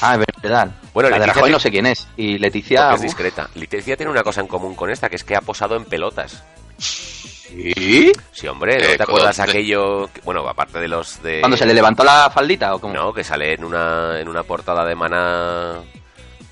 Ah, 0.00 0.14
es 0.16 0.26
verdad. 0.42 0.70
Bueno, 0.92 1.10
la 1.10 1.18
de 1.18 1.26
Rajoy 1.26 1.44
te- 1.44 1.50
no 1.50 1.60
sé 1.60 1.70
quién 1.70 1.86
es. 1.86 2.06
Y 2.16 2.38
Leticia... 2.38 2.92
es 2.94 3.00
discreta. 3.02 3.48
Leticia 3.54 3.96
tiene 3.96 4.10
una 4.12 4.22
cosa 4.22 4.40
en 4.40 4.46
común 4.46 4.74
con 4.74 4.90
esta, 4.90 5.08
que 5.08 5.16
es 5.16 5.24
que 5.24 5.36
ha 5.36 5.40
posado 5.40 5.76
en 5.76 5.84
pelotas. 5.84 6.42
¿sí? 6.78 8.12
Sí, 8.32 8.46
hombre, 8.48 8.78
¿no 8.78 8.84
Eh, 8.84 8.96
te 8.96 9.02
acuerdas 9.02 9.36
¿dónde? 9.36 9.52
aquello? 9.52 10.08
que- 10.12 10.20
bueno, 10.22 10.46
aparte 10.48 10.78
de 10.80 10.88
los 10.88 11.22
de. 11.22 11.40
¿Cuando 11.40 11.56
se 11.56 11.66
le 11.66 11.74
levantó 11.74 12.04
la 12.04 12.30
faldita 12.30 12.74
o 12.74 12.80
cómo? 12.80 12.94
No, 12.94 13.12
que 13.12 13.24
sale 13.24 13.54
en 13.54 13.64
una, 13.64 14.18
en 14.20 14.28
una 14.28 14.42
portada 14.42 14.84
de 14.84 14.94
Maná 14.94 15.80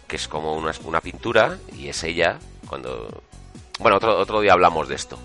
que 0.07 0.17
es 0.17 0.29
como 0.29 0.55
una, 0.55 0.73
una 0.85 1.01
pintura 1.01 1.57
y 1.75 1.89
es 1.89 2.05
ella 2.05 2.39
cuando... 2.69 3.23
Bueno, 3.79 3.97
otro, 3.97 4.19
otro 4.19 4.41
día 4.43 4.53
hablamos 4.53 4.87
de 4.89 4.95
esto. 4.97 5.19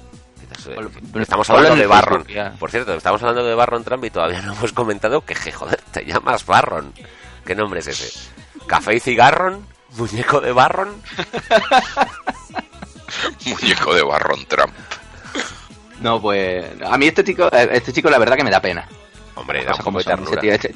Bueno, 0.73 0.89
Estamos 1.19 1.49
hablando 1.49 1.75
de 1.75 1.85
Barron. 1.87 2.25
Por 2.57 2.71
cierto, 2.71 2.93
estamos 2.93 3.21
hablando 3.21 3.43
de 3.45 3.53
Barron 3.53 3.83
Trump 3.83 4.05
y 4.05 4.09
todavía 4.09 4.41
no 4.41 4.53
hemos 4.53 4.71
comentado 4.71 5.21
que, 5.25 5.35
je, 5.35 5.51
joder, 5.51 5.81
te 5.91 6.05
llamas 6.05 6.45
Barron. 6.45 6.93
¿Qué 7.47 7.55
nombre 7.55 7.79
es 7.79 7.87
ese? 7.87 8.29
¿Café 8.67 8.95
y 8.95 8.99
cigarron? 8.99 9.65
Muñeco 9.95 10.41
de 10.41 10.51
Barron. 10.51 10.89
Muñeco 13.45 13.93
de 13.93 14.03
Barron 14.03 14.45
Trump. 14.47 14.73
No, 16.01 16.21
pues 16.21 16.65
a 16.85 16.97
mí 16.97 17.07
este 17.07 17.23
chico, 17.23 17.49
este 17.49 17.93
chico 17.93 18.09
la 18.09 18.17
verdad 18.17 18.35
que 18.35 18.43
me 18.43 18.51
da 18.51 18.59
pena. 18.59 18.85
Hombre, 19.35 19.63
da 19.63 19.71
un 19.71 19.77
como 19.77 19.99
poco 19.99 20.09
de 20.09 20.15
son. 20.15 20.23
Ese 20.23 20.35
ternura. 20.35 20.41
tío, 20.41 20.53
este, 20.53 20.75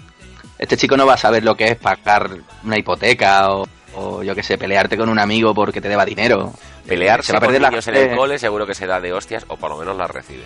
este 0.58 0.78
chico 0.78 0.96
no 0.96 1.06
va 1.06 1.16
a 1.16 1.18
saber 1.18 1.44
lo 1.44 1.58
que 1.58 1.66
es 1.66 1.76
pagar 1.76 2.30
una 2.64 2.78
hipoteca 2.78 3.52
o, 3.52 3.68
o 3.96 4.24
yo 4.24 4.34
que 4.34 4.42
sé, 4.42 4.58
pelearte 4.58 4.96
con 4.96 5.10
un 5.10 5.20
amigo 5.20 5.54
porque 5.54 5.82
te 5.82 5.90
deba 5.90 6.06
dinero. 6.06 6.54
Pelearse 6.88 7.28
Se 7.28 7.34
va 7.34 7.40
a 7.40 7.42
con 7.42 7.48
perder 7.48 7.64
la 7.64 7.70
niños 7.70 7.88
en 7.90 7.96
el 7.98 8.16
cole 8.16 8.40
seguro 8.40 8.66
que 8.66 8.76
se 8.76 8.88
da 8.88 9.02
de 9.02 9.12
hostias 9.12 9.44
o 9.50 9.58
por 9.58 9.72
lo 9.72 9.78
menos 9.78 9.98
las 9.98 10.10
recibe. 10.10 10.46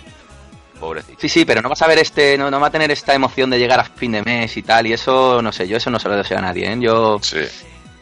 Pobrecito. 0.80 1.18
Sí, 1.20 1.28
sí, 1.28 1.44
pero 1.44 1.62
no 1.62 1.68
va 1.68 1.72
a 1.72 1.76
saber 1.76 1.98
este, 1.98 2.36
no, 2.36 2.50
no 2.50 2.60
va 2.60 2.66
a 2.66 2.70
tener 2.70 2.90
esta 2.90 3.14
emoción 3.14 3.48
de 3.50 3.58
llegar 3.58 3.80
a 3.80 3.84
fin 3.84 4.12
de 4.12 4.22
mes 4.22 4.56
y 4.56 4.62
tal, 4.62 4.86
y 4.86 4.92
eso, 4.92 5.40
no 5.42 5.52
sé, 5.52 5.66
yo 5.66 5.76
eso 5.78 5.90
no 5.90 5.98
se 5.98 6.08
lo 6.08 6.16
deseo 6.16 6.38
a 6.38 6.42
nadie, 6.42 6.70
¿eh? 6.70 6.76
Yo, 6.78 7.18
Sí. 7.22 7.38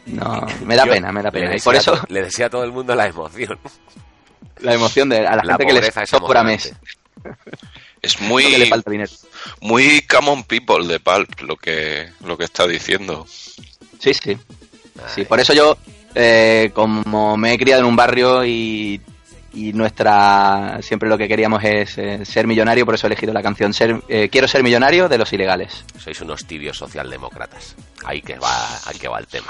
no, 0.07 0.45
me 0.65 0.75
da 0.75 0.85
Yo 0.85 0.91
pena, 0.91 1.11
me 1.11 1.21
da 1.21 1.31
pena. 1.31 1.55
Y 1.55 1.59
por 1.61 1.75
a 1.75 1.79
eso, 1.79 1.99
le 2.09 2.23
deseo 2.23 2.47
a 2.47 2.49
todo 2.49 2.63
el 2.63 2.71
mundo 2.71 2.93
la 2.95 3.07
emoción. 3.07 3.57
la 4.59 4.73
emoción 4.73 5.09
de 5.09 5.19
a 5.25 5.35
la, 5.37 5.43
La 5.43 5.53
gente 5.57 5.65
que 5.67 5.73
les 5.73 5.93
sobra 6.09 6.41
emocionante. 6.41 6.43
mes, 6.43 6.73
Es 8.01 8.21
no 8.21 8.35
que 8.37 8.49
le 8.49 8.57
muy, 8.59 8.65
falta 8.67 8.91
dinero. 8.91 9.11
muy 9.61 10.01
common 10.01 10.43
people 10.43 10.85
de 10.87 10.99
Pulp 10.99 11.41
lo 11.41 11.55
que, 11.55 12.09
lo 12.25 12.37
que 12.37 12.43
está 12.43 12.67
diciendo. 12.67 13.25
Sí, 13.99 14.13
sí. 14.13 14.37
Sí, 15.13 15.25
por 15.25 15.39
eso 15.39 15.53
yo, 15.53 15.77
eh, 16.13 16.71
como 16.73 17.35
me 17.37 17.53
he 17.53 17.57
criado 17.57 17.81
en 17.81 17.87
un 17.87 17.95
barrio 17.95 18.45
y, 18.45 19.01
y 19.55 19.73
nuestra 19.73 20.79
siempre 20.81 21.09
lo 21.09 21.17
que 21.17 21.27
queríamos 21.27 21.63
es 21.63 21.97
eh, 21.97 22.25
ser 22.25 22.45
millonario, 22.45 22.85
por 22.85 22.95
eso 22.95 23.07
he 23.07 23.09
elegido 23.09 23.33
la 23.33 23.41
canción 23.41 23.71
eh, 24.07 24.29
Quiero 24.29 24.47
ser 24.47 24.63
millonario 24.63 25.07
de 25.09 25.17
los 25.17 25.31
ilegales. 25.33 25.85
Sois 25.97 26.19
unos 26.21 26.45
tibios 26.45 26.77
socialdemócratas. 26.77 27.75
Ahí 28.05 28.21
que 28.21 28.37
va, 28.37 28.77
ahí 28.85 28.97
que 28.99 29.07
va 29.07 29.19
el 29.19 29.27
tema. 29.27 29.47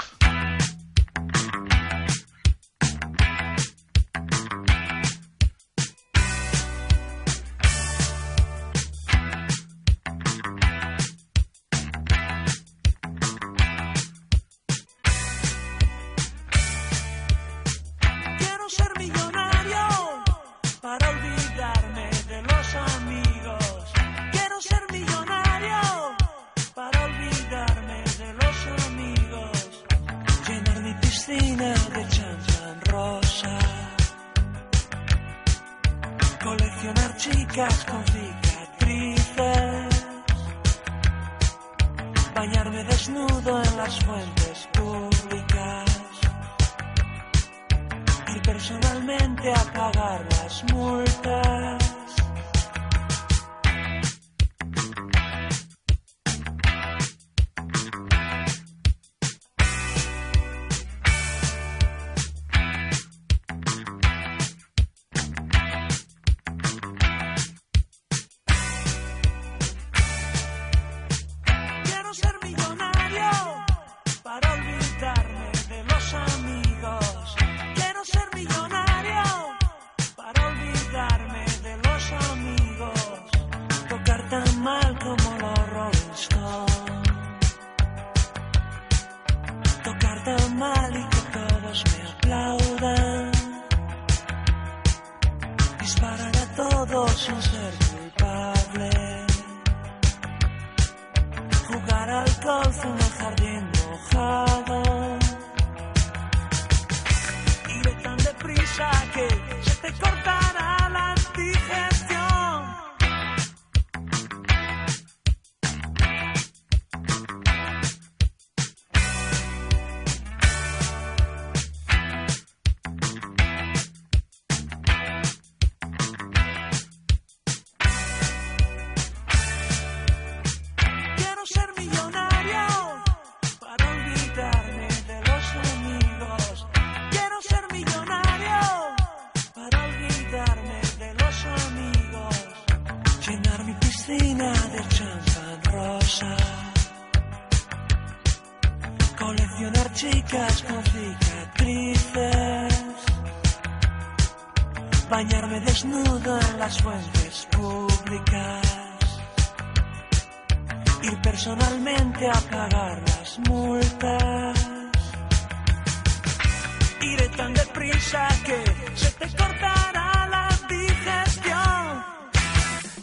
Tan 84.30 84.62
mal 84.62 84.98
como 84.98 85.38
los 85.42 85.70
Rolling 85.70 86.14
Stones. 86.14 87.48
Tocar 89.84 90.24
tan 90.24 90.58
mal 90.58 90.90
y 90.96 91.04
que 91.12 91.22
todos 91.38 91.84
me 91.90 92.00
aplaudan. 92.10 93.30
Disparar 95.80 96.36
a 96.36 96.46
todos 96.56 97.10
sin 97.12 97.42
ser 97.42 97.74
culpable 97.90 98.90
jugar 101.68 102.10
al 102.10 102.30
golf 102.44 102.84
en 102.84 102.94
el 103.06 103.12
jardín 103.18 103.70
mojado. 103.90 104.82
Iré 107.78 107.92
tan 108.02 108.16
deprisa 108.16 108.90
que 109.14 109.28
se 109.62 109.74
te 109.82 109.92
cortará 110.00 110.55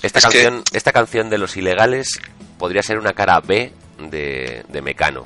Esta 0.04 0.20
Es 0.20 0.26
que- 0.28 0.44
canción, 0.44 0.63
esta 0.74 0.92
canción 0.92 1.30
de 1.32 1.38
los 1.39 1.58
ilegales 1.58 2.20
podría 2.60 2.84
ser 2.84 3.00
una 3.00 3.13
cara 3.13 3.39
B 3.39 3.72
de, 4.12 4.63
de 4.70 4.82
Mecano. 4.84 5.26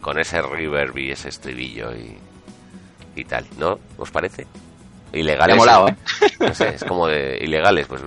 Con 0.00 0.18
ese 0.18 0.40
reverb 0.40 0.96
y 0.96 1.10
ese 1.10 1.28
estribillo 1.28 1.92
y, 1.94 2.16
y 3.16 3.24
tal, 3.24 3.44
¿no? 3.58 3.78
¿Os 3.98 4.10
parece? 4.10 4.46
Ilegales. 5.12 5.54
Me 5.56 5.62
ha 5.62 5.66
molado, 5.66 5.88
¿eh? 5.88 5.96
No 6.38 6.54
sé, 6.54 6.68
es 6.76 6.84
como 6.84 7.06
de 7.06 7.38
ilegales, 7.42 7.86
pues. 7.86 8.00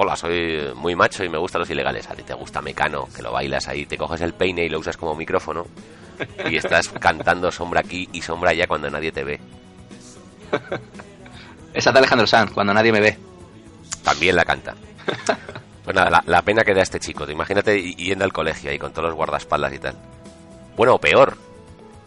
Hola, 0.00 0.14
soy 0.14 0.60
muy 0.76 0.94
macho 0.94 1.24
y 1.24 1.28
me 1.28 1.38
gustan 1.38 1.58
los 1.58 1.68
ilegales. 1.70 2.08
A 2.08 2.14
ti 2.14 2.22
te 2.22 2.32
gusta 2.32 2.62
Mecano, 2.62 3.08
que 3.14 3.20
lo 3.20 3.32
bailas 3.32 3.66
ahí, 3.66 3.84
te 3.84 3.98
coges 3.98 4.20
el 4.20 4.32
peine 4.32 4.64
y 4.64 4.68
lo 4.68 4.78
usas 4.78 4.96
como 4.96 5.14
micrófono 5.16 5.66
y 6.48 6.56
estás 6.56 6.88
cantando 7.00 7.50
sombra 7.50 7.80
aquí 7.80 8.08
y 8.12 8.22
sombra 8.22 8.50
allá 8.50 8.68
cuando 8.68 8.88
nadie 8.88 9.10
te 9.10 9.24
ve. 9.24 9.40
Esa 11.74 11.90
de 11.92 11.98
Alejandro 11.98 12.26
Sanz, 12.28 12.52
cuando 12.52 12.72
nadie 12.72 12.92
me 12.92 13.00
ve. 13.00 13.18
También 14.02 14.36
la 14.36 14.44
canta. 14.44 14.74
Pues 15.84 15.96
nada, 15.96 16.10
la, 16.10 16.22
la 16.26 16.42
pena 16.42 16.64
que 16.64 16.74
da 16.74 16.82
este 16.82 17.00
chico. 17.00 17.24
Te 17.24 17.32
imagínate 17.32 17.80
yendo 17.94 18.22
al 18.22 18.32
colegio 18.32 18.70
ahí 18.70 18.78
con 18.78 18.92
todos 18.92 19.06
los 19.08 19.14
guardaespaldas 19.16 19.72
y 19.72 19.78
tal. 19.78 19.96
Bueno, 20.76 20.96
o 20.96 20.98
peor. 21.00 21.38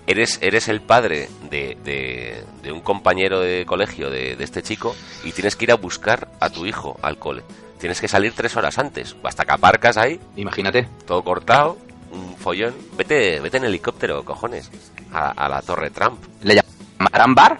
Eres, 0.05 0.37
eres 0.43 0.67
el 0.67 0.81
padre 0.81 1.29
de, 1.49 1.75
de- 1.83 2.43
de 2.61 2.71
un 2.71 2.81
compañero 2.81 3.39
de 3.39 3.65
colegio 3.65 4.11
de, 4.11 4.35
de 4.35 4.43
este 4.43 4.61
chico 4.61 4.95
y 5.23 5.31
tienes 5.31 5.55
que 5.55 5.65
ir 5.65 5.71
a 5.71 5.77
buscar 5.77 6.27
a 6.39 6.51
tu 6.51 6.67
hijo 6.67 6.99
al 7.01 7.17
cole. 7.17 7.41
Tienes 7.79 7.99
que 7.99 8.07
salir 8.07 8.33
tres 8.33 8.55
horas 8.55 8.77
antes. 8.77 9.15
Hasta 9.23 9.45
que 9.45 9.51
aparcas 9.53 9.97
ahí, 9.97 10.19
Imagínate. 10.35 10.87
todo 11.07 11.23
cortado, 11.23 11.79
un 12.11 12.35
follón. 12.37 12.75
Vete, 12.95 13.39
vete 13.39 13.57
en 13.57 13.63
helicóptero, 13.63 14.23
cojones. 14.23 14.69
A, 15.11 15.29
a 15.31 15.49
la 15.49 15.59
torre 15.63 15.89
Trump. 15.89 16.23
¿Le 16.43 16.61
llamarán 16.99 17.33
bar? 17.33 17.59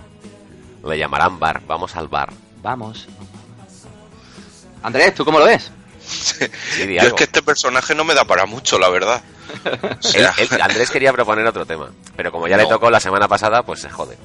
Le 0.87 0.99
llamarán 0.99 1.39
bar. 1.39 1.63
Vamos 1.65 1.95
al 1.95 2.09
bar. 2.09 2.31
Vamos. 2.61 3.07
Andrés, 4.83 5.13
¿tú 5.15 5.23
cómo 5.25 5.39
lo 5.39 5.45
ves? 5.45 5.71
Yo 6.79 7.07
es 7.07 7.13
que 7.13 7.23
este 7.25 7.41
personaje 7.41 7.95
no 7.95 8.03
me 8.03 8.13
da 8.13 8.25
para 8.25 8.45
mucho, 8.45 8.77
la 8.79 8.89
verdad. 8.89 9.21
O 9.63 9.67
Él- 9.67 9.97
sea, 10.01 10.33
él- 10.37 10.61
Andrés 10.61 10.89
quería 10.91 11.11
proponer 11.13 11.45
otro 11.45 11.65
tema, 11.65 11.89
pero 12.15 12.31
como 12.31 12.47
ya 12.47 12.57
le 12.57 12.65
tocó 12.65 12.89
la 12.89 12.99
semana 12.99 13.27
pasada, 13.27 13.63
pues 13.63 13.81
se 13.81 13.89
jode. 13.89 14.17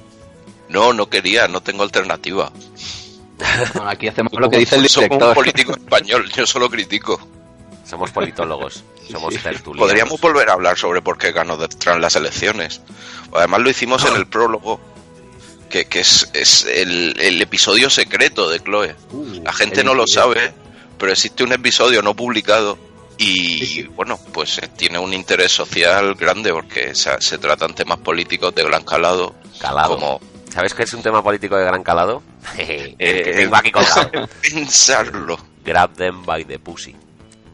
no, 0.68 0.92
no 0.92 1.08
quería, 1.08 1.48
no 1.48 1.60
tengo 1.62 1.82
alternativa. 1.82 2.50
Bueno, 3.74 3.90
aquí 3.90 4.08
hacemos 4.08 4.32
lo 4.34 4.48
que 4.48 4.58
dice 4.58 4.76
el 4.76 4.88
Soy 4.88 5.04
un 5.04 5.10
director. 5.10 5.34
político 5.34 5.72
español, 5.72 6.30
yo 6.34 6.46
solo 6.46 6.70
critico. 6.70 7.20
Somos 7.84 8.10
politólogos, 8.10 8.82
somos 9.12 9.34
tertulianos. 9.34 9.78
Podríamos 9.78 10.20
volver 10.20 10.48
a 10.48 10.54
hablar 10.54 10.76
sobre 10.78 11.02
por 11.02 11.18
qué 11.18 11.32
ganó 11.32 11.58
Trump 11.68 12.00
las 12.00 12.16
elecciones. 12.16 12.80
Además 13.34 13.60
lo 13.60 13.68
hicimos 13.70 14.04
en 14.06 14.14
el 14.16 14.26
prólogo, 14.26 14.80
que, 15.68 15.86
que 15.86 16.00
es, 16.00 16.28
es 16.32 16.64
el, 16.66 17.14
el 17.20 17.40
episodio 17.42 17.90
secreto 17.90 18.48
de 18.48 18.60
Chloe. 18.60 18.94
La 19.44 19.52
gente 19.52 19.82
no 19.84 19.94
lo 19.94 20.06
sabe, 20.06 20.52
pero 20.98 21.12
existe 21.12 21.44
un 21.44 21.52
episodio 21.52 22.02
no 22.02 22.14
publicado 22.14 22.78
y 23.18 23.84
bueno, 23.88 24.18
pues 24.32 24.58
eh, 24.58 24.68
tiene 24.76 24.98
un 24.98 25.12
interés 25.14 25.52
social 25.52 26.14
grande 26.14 26.52
porque 26.52 26.94
se, 26.94 27.10
se 27.20 27.38
tratan 27.38 27.74
temas 27.74 27.98
políticos 27.98 28.54
de 28.54 28.62
gran 28.64 28.84
calado. 28.84 29.34
Calado. 29.60 29.94
Como 29.94 30.20
¿Sabes 30.52 30.72
qué 30.74 30.84
es 30.84 30.94
un 30.94 31.02
tema 31.02 31.22
político 31.22 31.56
de 31.56 31.64
gran 31.64 31.82
calado? 31.82 32.22
el 32.56 32.66
que 32.96 32.96
Eh, 32.98 33.32
tengo 33.36 33.56
aquí 33.56 33.70
colgado. 33.72 34.28
pensarlo. 34.40 35.38
Grab 35.64 35.94
them 35.96 36.24
by 36.24 36.44
the 36.44 36.58
pussy. 36.58 36.94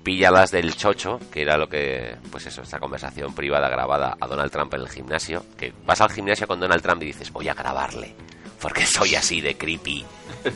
Píllalas 0.03 0.51
del 0.51 0.75
chocho, 0.75 1.21
que 1.33 1.43
era 1.43 1.57
lo 1.57 1.69
que, 1.69 2.17
pues 2.31 2.47
eso, 2.47 2.63
esta 2.63 2.79
conversación 2.81 3.35
privada 3.35 3.69
grabada 3.69 4.17
a 4.21 4.27
Donald 4.27 4.51
Trump 4.51 4.75
en 4.75 4.81
el 4.81 4.89
gimnasio. 4.89 5.45
Que 5.57 5.73
vas 5.87 6.01
al 6.01 6.11
gimnasio 6.11 6.47
con 6.49 6.59
Donald 6.59 6.83
Trump 6.83 7.03
y 7.03 7.07
dices, 7.07 7.31
voy 7.33 7.49
a 7.49 7.55
grabarle, 7.55 8.15
porque 8.61 8.85
soy 8.85 9.15
así 9.15 9.41
de 9.41 9.57
creepy, 9.57 10.05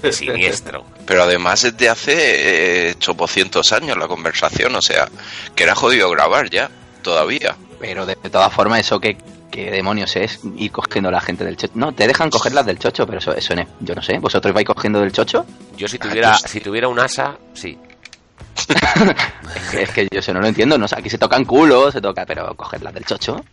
de 0.02 0.12
siniestro. 0.12 0.84
Pero 1.06 1.22
además 1.22 1.62
es 1.64 1.76
de 1.76 1.88
hace 1.88 2.90
eh, 2.90 2.94
800 3.06 3.72
años 3.72 3.96
la 3.96 4.08
conversación, 4.08 4.74
o 4.74 4.82
sea, 4.82 5.08
que 5.54 5.62
era 5.62 5.74
jodido 5.76 6.10
grabar 6.10 6.50
ya, 6.50 6.68
todavía. 7.02 7.56
Pero 7.78 8.04
de, 8.06 8.16
de 8.20 8.30
todas 8.30 8.52
formas, 8.52 8.80
eso 8.80 8.98
que, 8.98 9.16
que 9.52 9.70
demonios 9.70 10.16
es 10.16 10.40
ir 10.56 10.72
cogiendo 10.72 11.08
a 11.10 11.12
la 11.12 11.20
gente 11.20 11.44
del 11.44 11.56
chocho. 11.56 11.74
No, 11.76 11.92
te 11.94 12.08
dejan 12.08 12.30
cogerlas 12.30 12.66
del 12.66 12.78
chocho, 12.80 13.06
pero 13.06 13.18
eso, 13.18 13.32
eso 13.36 13.54
no 13.54 13.62
es- 13.62 13.68
yo 13.80 13.94
no 13.94 14.02
sé. 14.02 14.18
¿Vosotros 14.18 14.52
vais 14.52 14.66
cogiendo 14.66 14.98
del 15.00 15.12
chocho? 15.12 15.46
Yo 15.76 15.86
si 15.86 15.98
tuviera, 16.00 16.30
pues- 16.40 16.50
si 16.50 16.58
tuviera 16.60 16.88
un 16.88 16.98
asa, 16.98 17.36
sí. 17.54 17.78
Es 18.58 18.66
que, 19.70 19.82
es 19.82 19.90
que 19.90 20.08
yo 20.10 20.20
eso 20.20 20.32
no 20.32 20.40
lo 20.40 20.46
entiendo. 20.48 20.78
No 20.78 20.88
sé, 20.88 20.96
aquí 20.98 21.10
se 21.10 21.18
tocan 21.18 21.44
culos, 21.44 21.92
se 21.92 22.00
toca, 22.00 22.24
pero 22.26 22.54
cogerlas 22.54 22.94
del 22.94 23.04
chocho. 23.04 23.44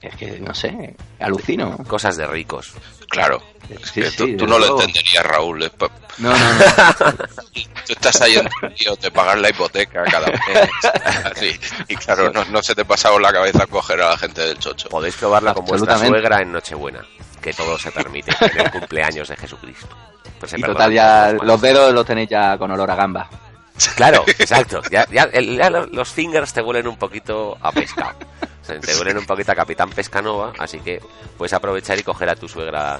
Es 0.00 0.14
que 0.16 0.38
no 0.40 0.54
sé, 0.54 0.94
alucino. 1.18 1.76
Cosas 1.86 2.16
de 2.16 2.26
ricos. 2.26 2.72
Claro. 3.08 3.42
Sí, 3.84 4.00
Que 4.02 4.10
sí, 4.10 4.36
tú, 4.36 4.46
no 4.46 4.58
lo 4.58 4.78
entenderías, 4.80 5.24
Raúl. 5.24 5.62
es 5.62 5.70
pa- 5.70 5.90
No, 6.18 6.30
no, 6.30 6.36
no. 6.38 7.12
Tú 7.86 7.92
estás 7.94 8.20
ahí 8.20 8.34
en 8.36 8.48
tu 8.48 8.66
lío 8.66 8.94
de 8.96 9.10
pagar 9.10 9.38
la 9.38 9.50
hipoteca 9.50 10.04
cada 10.04 10.26
mes. 10.28 10.40
así, 11.24 11.58
y 11.88 11.96
claro, 11.96 12.30
no, 12.32 12.44
no 12.44 12.62
se 12.62 12.74
te 12.74 12.84
pasa 12.84 13.10
por 13.10 13.20
la 13.20 13.32
cabeza 13.32 13.66
coger 13.66 14.00
a 14.02 14.10
la 14.10 14.18
gente 14.18 14.42
del 14.42 14.58
chocho. 14.58 14.88
Podéis 14.88 15.16
probarla 15.16 15.54
con 15.54 15.64
vuestra 15.64 15.98
suegra 15.98 16.40
en 16.42 16.52
Nochebuena, 16.52 17.00
que 17.40 17.52
todo 17.52 17.76
se 17.78 17.90
permite, 17.90 18.32
en 18.40 18.60
el 18.60 18.70
cumpleaños 18.70 19.28
de 19.28 19.36
Jesucristo. 19.36 19.88
Pues 20.38 20.52
Y 20.56 20.62
total, 20.62 20.92
ya 20.92 21.32
los 21.42 21.60
dedos 21.60 21.92
los 21.92 22.06
tenéis 22.06 22.28
ya 22.28 22.56
con 22.58 22.70
olor 22.70 22.90
a 22.90 22.94
gamba. 22.94 23.28
Claro, 23.96 24.24
exacto. 24.26 24.82
Ya, 24.90 25.06
ya, 25.10 25.28
los 25.90 26.10
fingers 26.10 26.52
te 26.52 26.62
huelen 26.62 26.86
un 26.86 26.96
poquito 26.96 27.56
a 27.60 27.72
pescado. 27.72 28.16
O 28.62 28.64
sea, 28.64 28.78
te 28.78 28.94
huelen 28.96 29.18
un 29.18 29.26
poquito 29.26 29.52
a 29.52 29.54
Capitán 29.54 29.90
Pescanova, 29.90 30.52
así 30.58 30.80
que 30.80 31.00
puedes 31.38 31.52
aprovechar 31.52 31.98
y 31.98 32.02
coger 32.02 32.28
a 32.30 32.36
tu 32.36 32.48
suegra 32.48 32.98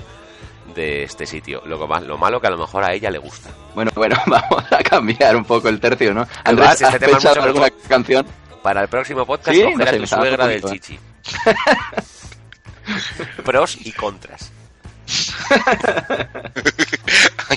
de 0.74 1.04
este 1.04 1.26
sitio. 1.26 1.62
Lo, 1.66 1.78
lo 1.78 2.18
malo 2.18 2.40
que 2.40 2.46
a 2.46 2.50
lo 2.50 2.58
mejor 2.58 2.84
a 2.84 2.92
ella 2.92 3.10
le 3.10 3.18
gusta. 3.18 3.50
Bueno, 3.74 3.90
bueno, 3.94 4.16
vamos 4.26 4.64
a 4.72 4.82
cambiar 4.82 5.36
un 5.36 5.44
poco 5.44 5.68
el 5.68 5.80
tercio, 5.80 6.14
¿no? 6.14 6.26
Andrés, 6.44 6.68
Andrés, 6.68 6.94
este 6.94 7.04
¿has 7.04 7.10
pensado 7.10 7.42
alguna 7.42 7.66
mejor. 7.66 7.88
canción? 7.88 8.26
Para 8.62 8.82
el 8.82 8.88
próximo 8.88 9.26
podcast, 9.26 9.56
Sí, 9.56 9.62
coger 9.62 9.78
no 9.78 9.84
a 9.84 9.98
tu 9.98 10.06
suegra 10.06 10.46
del 10.46 10.62
chichi. 10.62 10.98
Pros 13.44 13.76
y 13.84 13.92
contras. 13.92 14.52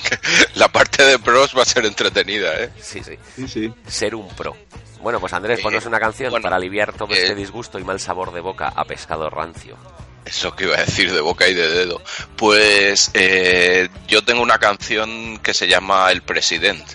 La 0.54 0.68
parte 0.68 1.04
de 1.04 1.18
pros 1.18 1.56
va 1.56 1.62
a 1.62 1.66
ser 1.66 1.84
entretenida, 1.86 2.54
¿eh? 2.60 2.70
Sí, 2.80 3.00
sí. 3.04 3.18
Sí, 3.36 3.48
sí. 3.48 3.74
Ser 3.86 4.14
un 4.14 4.28
pro. 4.28 4.56
Bueno, 5.00 5.20
pues 5.20 5.32
Andrés, 5.32 5.58
Eh, 5.58 5.62
ponnos 5.62 5.84
una 5.86 6.00
canción 6.00 6.30
bueno, 6.30 6.44
para 6.44 6.56
aliviar 6.56 6.92
todo 6.94 7.12
eh, 7.12 7.22
este 7.22 7.34
disgusto 7.34 7.78
y 7.78 7.84
mal 7.84 8.00
sabor 8.00 8.32
de 8.32 8.40
boca 8.40 8.72
a 8.74 8.84
pescado 8.84 9.28
rancio. 9.30 9.76
Eso 10.24 10.56
que 10.56 10.64
iba 10.64 10.76
a 10.76 10.80
decir 10.80 11.12
de 11.12 11.20
boca 11.20 11.46
y 11.46 11.52
de 11.54 11.68
dedo. 11.68 12.00
Pues 12.36 13.10
eh, 13.12 13.88
yo 14.08 14.22
tengo 14.24 14.42
una 14.42 14.58
canción 14.58 15.38
que 15.38 15.52
se 15.52 15.68
llama 15.68 16.10
El 16.10 16.22
Presidente, 16.22 16.94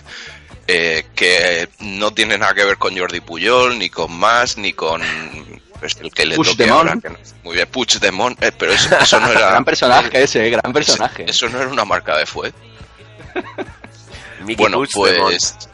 eh, 0.66 1.06
que 1.14 1.68
no 1.78 2.12
tiene 2.12 2.36
nada 2.38 2.54
que 2.54 2.64
ver 2.64 2.76
con 2.78 2.98
Jordi 2.98 3.20
Puyol, 3.20 3.78
ni 3.78 3.88
con 3.88 4.12
más, 4.12 4.58
ni 4.58 4.72
con 4.72 5.00
pues, 5.78 5.96
el 6.00 6.10
que 6.10 6.26
le 6.26 6.34
toque 6.34 6.48
Puigdemont. 6.56 6.88
ahora. 6.88 7.00
Que 7.00 7.10
no, 7.10 7.18
muy 7.44 7.54
bien, 7.54 7.68
Puigdemont, 7.68 8.42
eh, 8.42 8.50
pero 8.58 8.72
eso, 8.72 8.88
eso 9.00 9.20
no 9.20 9.28
era... 9.30 9.50
Gran 9.50 9.64
personaje 9.64 10.22
ese, 10.24 10.44
eh, 10.44 10.50
gran 10.50 10.72
personaje. 10.72 11.24
eso 11.30 11.48
no 11.48 11.60
era 11.60 11.68
una 11.68 11.84
marca 11.84 12.16
de 12.18 12.26
fue. 12.26 12.52
Mickey 14.40 14.56
Bueno, 14.56 14.82
pues... 14.92 15.68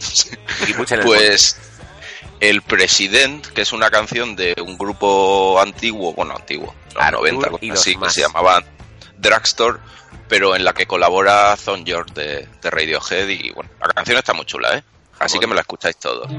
Pues 1.04 1.56
El 2.40 2.62
President, 2.62 3.46
que 3.46 3.62
es 3.62 3.72
una 3.72 3.90
canción 3.90 4.36
de 4.36 4.54
un 4.64 4.78
grupo 4.78 5.60
antiguo, 5.60 6.12
bueno, 6.12 6.34
antiguo, 6.36 6.74
los 6.94 7.02
Artur 7.02 7.32
90, 7.32 7.48
y 7.48 7.50
cosas 7.50 7.68
los 7.68 7.78
así, 7.80 7.96
que 7.96 8.10
se 8.10 8.20
llamaba 8.20 8.62
Drugstore, 9.16 9.78
pero 10.28 10.54
en 10.54 10.64
la 10.64 10.72
que 10.72 10.86
colabora 10.86 11.56
Thon 11.56 11.84
York 11.84 12.12
de, 12.14 12.48
de 12.62 12.70
Radiohead 12.70 13.28
y 13.28 13.50
bueno, 13.50 13.70
la 13.80 13.88
canción 13.88 14.18
está 14.18 14.34
muy 14.34 14.46
chula, 14.46 14.78
¿eh? 14.78 14.82
Así 15.18 15.38
que 15.38 15.46
me 15.46 15.54
la 15.54 15.62
escucháis 15.62 15.96
todos. 15.96 16.30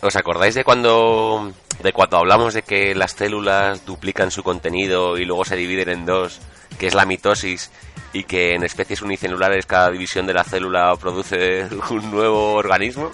¿Os 0.00 0.16
acordáis 0.16 0.54
de 0.54 0.64
cuando 0.64 1.52
de 1.82 1.92
cuando 1.92 2.16
hablamos 2.16 2.54
de 2.54 2.62
que 2.62 2.94
las 2.94 3.12
células 3.12 3.84
duplican 3.84 4.30
su 4.30 4.42
contenido 4.42 5.18
y 5.18 5.26
luego 5.26 5.44
se 5.44 5.56
dividen 5.56 5.90
en 5.90 6.06
dos, 6.06 6.40
que 6.78 6.86
es 6.86 6.94
la 6.94 7.04
mitosis 7.04 7.70
y 8.14 8.24
que 8.24 8.54
en 8.54 8.64
especies 8.64 9.02
unicelulares 9.02 9.66
cada 9.66 9.90
división 9.90 10.26
de 10.26 10.32
la 10.32 10.44
célula 10.44 10.96
produce 10.96 11.66
un 11.90 12.10
nuevo 12.10 12.54
organismo? 12.54 13.12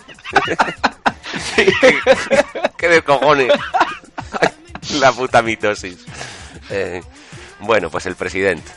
¿Qué 2.77 2.89
de 2.89 3.03
cojones? 3.03 3.53
la 5.01 5.11
puta 5.11 5.43
mitosis. 5.43 6.05
Eh, 6.71 7.03
bueno, 7.59 7.91
pues 7.91 8.07
el 8.07 8.15
presidente 8.15 8.71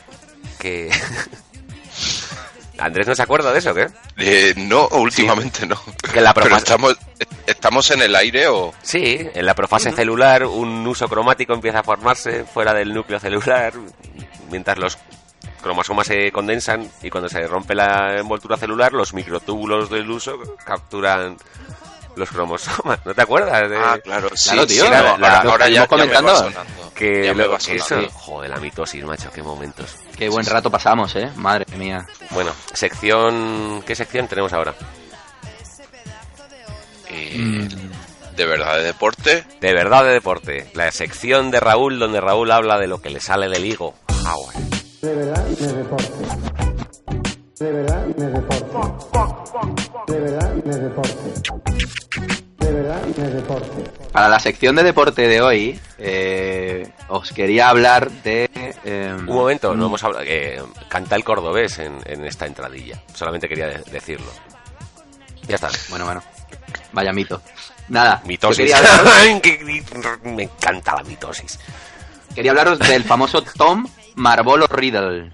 Andrés 2.78 3.06
no 3.06 3.14
se 3.14 3.22
acuerda 3.22 3.52
de 3.52 3.60
eso, 3.60 3.72
¿qué? 3.72 3.86
Eh, 4.16 4.54
no, 4.56 4.88
últimamente 4.88 5.64
no. 5.64 5.80
Que 6.12 6.20
la 6.20 6.32
Pero 6.34 6.56
estamos, 6.56 6.96
estamos 7.46 7.90
en 7.90 8.02
el 8.02 8.14
aire 8.16 8.48
o... 8.48 8.72
Sí, 8.82 9.18
en 9.34 9.44
la 9.46 9.54
profase 9.54 9.92
celular 9.92 10.44
un 10.46 10.86
uso 10.86 11.08
cromático 11.08 11.52
empieza 11.52 11.80
a 11.80 11.82
formarse 11.82 12.44
fuera 12.44 12.72
del 12.72 12.94
núcleo 12.94 13.20
celular, 13.20 13.72
mientras 14.50 14.78
los 14.78 14.98
cromosomas 15.62 16.06
se 16.06 16.30
condensan 16.32 16.90
y 17.02 17.10
cuando 17.10 17.28
se 17.28 17.46
rompe 17.46 17.74
la 17.74 18.18
envoltura 18.18 18.56
celular, 18.56 18.92
los 18.92 19.12
microtúbulos 19.12 19.90
del 19.90 20.10
uso 20.10 20.38
capturan 20.64 21.36
los 22.16 22.30
cromosomas. 22.30 22.98
¿No 23.04 23.14
te 23.14 23.22
acuerdas? 23.22 23.68
De... 23.68 23.76
Ah, 23.76 23.98
claro, 24.02 24.30
sí, 24.34 24.50
Claro, 24.50 24.66
tío, 24.66 24.84
sí, 24.86 24.92
ahora, 24.92 25.68
ya, 25.68 25.86
comentando. 25.86 26.14
ya 26.14 26.22
me 26.22 26.30
va 26.30 26.36
sonando. 26.38 26.94
Que, 26.94 27.24
Ya 27.26 27.30
me 27.32 27.38
luego- 27.38 27.52
va 27.52 27.58
que 27.58 27.78
sonando. 27.78 28.08
eso, 28.08 28.18
joder, 28.18 28.50
la 28.50 28.56
mitosis, 28.56 29.04
macho, 29.04 29.30
qué 29.32 29.42
momentos. 29.42 29.94
Qué 30.16 30.28
buen 30.28 30.44
rato 30.46 30.70
pasamos, 30.70 31.14
¿eh? 31.16 31.30
Madre 31.36 31.64
mía. 31.76 32.06
Bueno, 32.30 32.50
sección, 32.72 33.82
¿qué 33.86 33.94
sección 33.94 34.26
tenemos 34.26 34.52
ahora? 34.52 34.74
Eh, 37.10 37.68
De 38.36 38.46
verdad, 38.46 38.76
de 38.78 38.84
deporte. 38.84 39.44
De 39.60 39.72
verdad 39.74 40.04
de 40.04 40.12
deporte, 40.12 40.70
la 40.74 40.90
sección 40.92 41.50
de 41.50 41.60
Raúl 41.60 41.98
donde 41.98 42.20
Raúl 42.20 42.50
habla 42.52 42.78
de 42.78 42.86
lo 42.86 43.00
que 43.02 43.10
le 43.10 43.20
sale 43.20 43.48
del 43.48 43.64
higo. 43.64 43.94
Ah, 44.24 44.34
bueno. 44.44 44.68
De 45.02 45.14
verdad 45.14 45.46
y 45.50 45.54
de 45.56 45.72
deporte. 45.72 46.12
De 47.58 47.72
verdad 47.72 48.06
y 48.08 48.12
de 48.20 48.26
deporte. 48.30 48.64
De 50.06 50.20
verdad 50.20 50.54
y 50.56 50.68
de 50.68 50.78
deporte. 50.78 51.16
De 52.58 52.72
verdad 52.72 53.00
y 53.08 53.12
de 53.20 53.30
deporte. 53.30 53.84
Para 54.12 54.28
la 54.28 54.38
sección 54.40 54.76
de 54.76 54.82
deporte 54.84 55.26
de 55.26 55.40
hoy, 55.40 55.80
eh, 55.98 56.88
os 57.08 57.32
quería 57.32 57.68
hablar 57.70 58.10
de... 58.22 58.48
eh, 58.84 59.14
Un 59.18 59.24
momento, 59.24 59.74
no 59.74 59.86
hemos 59.86 60.02
hablado. 60.04 60.24
eh, 60.26 60.62
canta 60.88 61.16
el 61.16 61.24
cordobés 61.24 61.78
en, 61.78 61.98
en 62.04 62.24
esta 62.24 62.46
entradilla. 62.46 63.02
Solamente 63.14 63.48
quería 63.48 63.66
de- 63.66 63.82
decirlo. 63.90 64.30
Ya 65.48 65.56
está. 65.56 65.68
Bueno, 65.90 66.04
bueno. 66.04 66.22
Vaya 66.92 67.12
mito. 67.12 67.40
Nada. 67.88 68.20
Mitosis. 68.26 68.72
Hablaros, 68.74 69.12
Me 70.24 70.42
encanta 70.44 70.94
la 70.96 71.02
mitosis. 71.04 71.58
quería 72.34 72.50
hablaros 72.52 72.78
del 72.78 73.04
famoso 73.04 73.42
Tom 73.42 73.86
Marvolo 74.16 74.66
Riddle. 74.66 75.32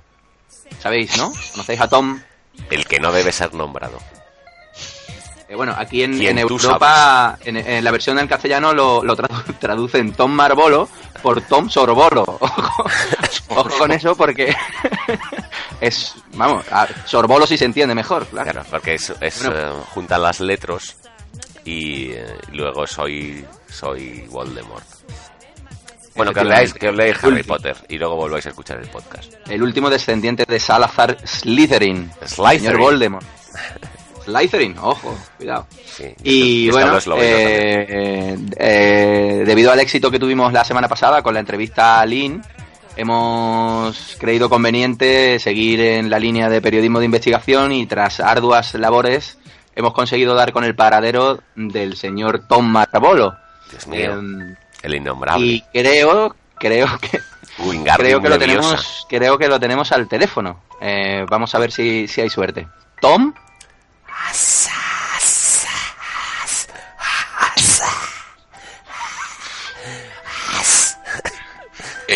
¿Sabéis, 0.81 1.17
no? 1.17 1.33
¿Conocéis 1.53 1.81
a 1.81 1.89
Tom? 1.89 2.21
El 2.71 2.87
que 2.87 3.01
no 3.01 3.11
debe 3.13 3.33
ser 3.33 3.53
nombrado. 3.55 3.99
Eh, 5.49 5.55
bueno, 5.57 5.75
aquí 5.77 6.03
en, 6.03 6.17
¿Quién 6.17 6.39
en 6.39 6.47
tú 6.47 6.55
Europa, 6.55 7.39
en, 7.45 7.57
en 7.57 7.85
la 7.85 7.91
versión 7.91 8.19
en 8.19 8.27
castellano 8.27 8.73
lo, 8.73 9.03
lo 9.05 9.17
tradu- 9.17 9.59
traducen 9.59 10.13
Tom 10.13 10.31
Marvolo 10.33 10.89
por 11.23 11.41
Tom 11.43 11.69
Sorbolo. 11.69 12.23
Ojo, 12.41 12.85
ojo 13.49 13.79
con 13.79 13.93
eso 13.93 14.17
porque 14.17 14.55
es, 15.81 16.15
vamos, 16.35 16.65
a- 16.73 16.89
Sorbolo 17.05 17.47
si 17.47 17.59
se 17.59 17.65
entiende 17.67 17.95
mejor, 17.95 18.27
claro. 18.27 18.53
Claro, 18.53 18.67
porque 18.71 18.95
es, 18.95 19.13
es, 19.21 19.45
Bueno. 19.45 19.81
eh, 19.81 19.83
juntan 19.91 20.23
las 20.23 20.41
letras 20.41 20.97
y 21.65 22.11
eh, 22.11 22.27
luego 22.53 22.87
soy 22.87 23.45
soy 23.69 24.25
Voldemort. 24.29 24.85
Bueno, 26.15 26.33
que 26.33 26.41
os 26.41 26.47
leáis, 26.47 26.75
que 26.75 26.89
os 26.89 26.95
leáis 26.95 27.17
Harry. 27.25 27.43
Potter 27.43 27.77
y 27.89 27.99
luego 27.99 28.17
volváis 28.17 28.47
a 28.47 28.51
escuchar 28.51 28.79
el 28.79 28.89
podcast. 28.89 29.33
El 29.49 29.63
último 29.63 29.91
descendiente 29.91 30.45
de 30.47 30.61
Salazar 30.61 31.17
Slytherin. 31.27 32.11
Slytherin. 32.25 32.61
Señor 32.61 32.79
Voldemort. 32.79 33.27
Slytherin, 34.25 34.77
ojo, 34.79 35.17
cuidado. 35.37 35.67
Sí, 35.85 36.15
Y 36.23 36.69
esto 36.69 36.79
bueno, 36.79 36.99
eh, 37.21 38.39
eh, 38.57 39.43
debido 39.45 39.71
al 39.73 39.81
éxito 39.81 40.11
que 40.11 40.19
tuvimos 40.19 40.53
la 40.53 40.65
semana 40.65 40.89
pasada 40.89 41.23
con 41.23 41.35
la 41.35 41.41
entrevista 41.41 42.01
a 42.01 42.07
Lynn, 42.07 42.43
hemos 42.97 44.17
creído 44.19 44.49
conveniente 44.49 45.39
seguir 45.41 45.81
en 45.81 46.09
la 46.09 46.19
línea 46.19 46.49
de 46.49 46.63
periodismo 46.63 47.01
de 47.01 47.05
investigación 47.07 47.73
y 47.73 47.87
tras 47.87 48.21
arduas 48.21 48.75
labores 48.75 49.37
hemos 49.77 49.93
conseguido 49.95 50.35
dar 50.35 50.53
con 50.53 50.65
el 50.65 50.75
paradero 50.75 51.41
del 51.55 51.97
señor 51.97 52.47
Tom 52.49 52.67
Marvolo. 52.67 53.37
Dios 53.71 53.87
mío, 53.87 54.13
Em, 54.13 54.57
el 54.83 54.95
innombrable. 54.95 55.45
y 55.47 55.61
creo, 55.73 56.35
creo 56.59 56.87
que 56.99 57.21
Wingardium 57.59 57.97
creo 57.97 58.23
que 58.23 58.29
lo 58.29 58.39
tenemos, 58.39 59.07
creo 59.09 59.39
que 59.39 59.49
lo 59.49 59.59
tenemos 59.61 59.93
al 59.93 60.09
teléfono. 60.09 60.61
Eh, 60.81 61.25
vamos 61.29 61.55
a 61.55 61.59
ver 61.59 61.73
si, 61.73 62.07
si 62.09 62.21
hay 62.21 62.29
suerte. 62.31 62.67
Tom, 63.01 63.33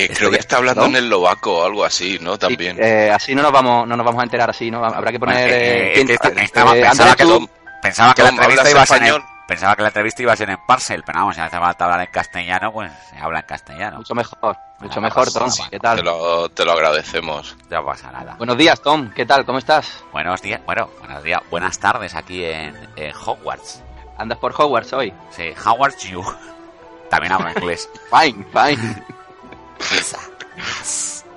Eh, 0.05 0.11
creo 0.15 0.31
que 0.31 0.37
está 0.39 0.57
hablando 0.59 0.85
en 0.87 0.97
el 0.97 1.09
lobaco 1.09 1.59
o 1.59 1.65
algo 1.65 1.85
así, 1.85 2.19
¿no? 2.21 2.39
También. 2.39 2.77
eh, 2.81 3.11
así 3.13 3.35
no 3.35 3.43
nos 3.43 3.53
vamos, 3.53 3.87
no 3.87 3.97
nos 3.97 4.05
vamos 4.07 4.21
a 4.21 4.25
enterar 4.25 4.51
así, 4.51 4.71
¿no? 4.71 4.85
Habrá 4.85 5.11
que 5.13 5.19
poner. 5.19 5.49
Eh, 5.51 6.01
estaba- 6.09 6.73
pensaba 6.73 7.15
que 7.17 7.25
tú- 7.25 7.41
lo- 7.41 7.49
Pensaba 7.81 8.13
que 8.13 8.23
la 8.23 8.29
entrevista 8.31 8.63
¿hablas 8.63 8.73
iba 8.73 8.83
a 8.83 8.87
ser 8.87 9.03
en, 9.05 9.23
pensaba 9.47 9.77
que 9.77 9.83
la 9.83 9.89
entrevista 9.89 10.23
iba 10.23 10.33
a 10.33 10.37
ser 10.37 10.51
en 10.51 10.59
parcel, 10.67 11.05
pero 11.07 11.21
vamos, 11.21 11.37
si 11.37 11.41
hace 11.41 11.57
falta 11.59 11.85
hablar 11.85 12.01
en 12.01 12.07
castellano, 12.13 12.73
pues 12.73 12.91
se 13.09 13.17
habla 13.19 13.39
en 13.39 13.47
castellano. 13.47 13.97
mucho 13.99 14.15
mejor, 14.17 14.57
mucho 14.81 14.97
no 14.97 15.03
mejor, 15.03 15.33
Tom. 15.33 15.45
nada. 15.47 15.65
¿Qué 15.71 15.77
Te 15.77 15.81
tal? 15.81 16.05
lo, 16.05 16.49
te 16.49 16.65
lo 16.65 16.73
agradecemos. 16.73 17.57
No 17.71 17.85
pasa 17.87 18.11
nada. 18.11 18.35
Buenos 18.37 18.57
días, 18.59 18.81
Tom. 18.83 19.11
¿Qué 19.15 19.25
tal? 19.27 19.45
¿Cómo 19.47 19.59
estás? 19.59 20.03
Buenos 20.13 20.43
días, 20.43 20.61
bueno, 20.67 20.91
buenos 20.99 21.23
días, 21.23 21.41
buenas 21.51 21.79
tardes 21.79 22.15
aquí 22.17 22.45
en, 22.45 22.77
en 22.97 23.13
Hogwarts. 23.15 23.81
¿Andas 24.19 24.39
por 24.39 24.53
Hogwarts 24.61 24.93
hoy? 24.93 25.15
Sí, 25.31 25.53
Hogwarts 25.65 26.03
you. 26.09 26.25
También 27.11 27.33
hablo 27.33 27.49
inglés. 27.51 27.89
Fine, 28.11 28.45
fine. 28.53 29.05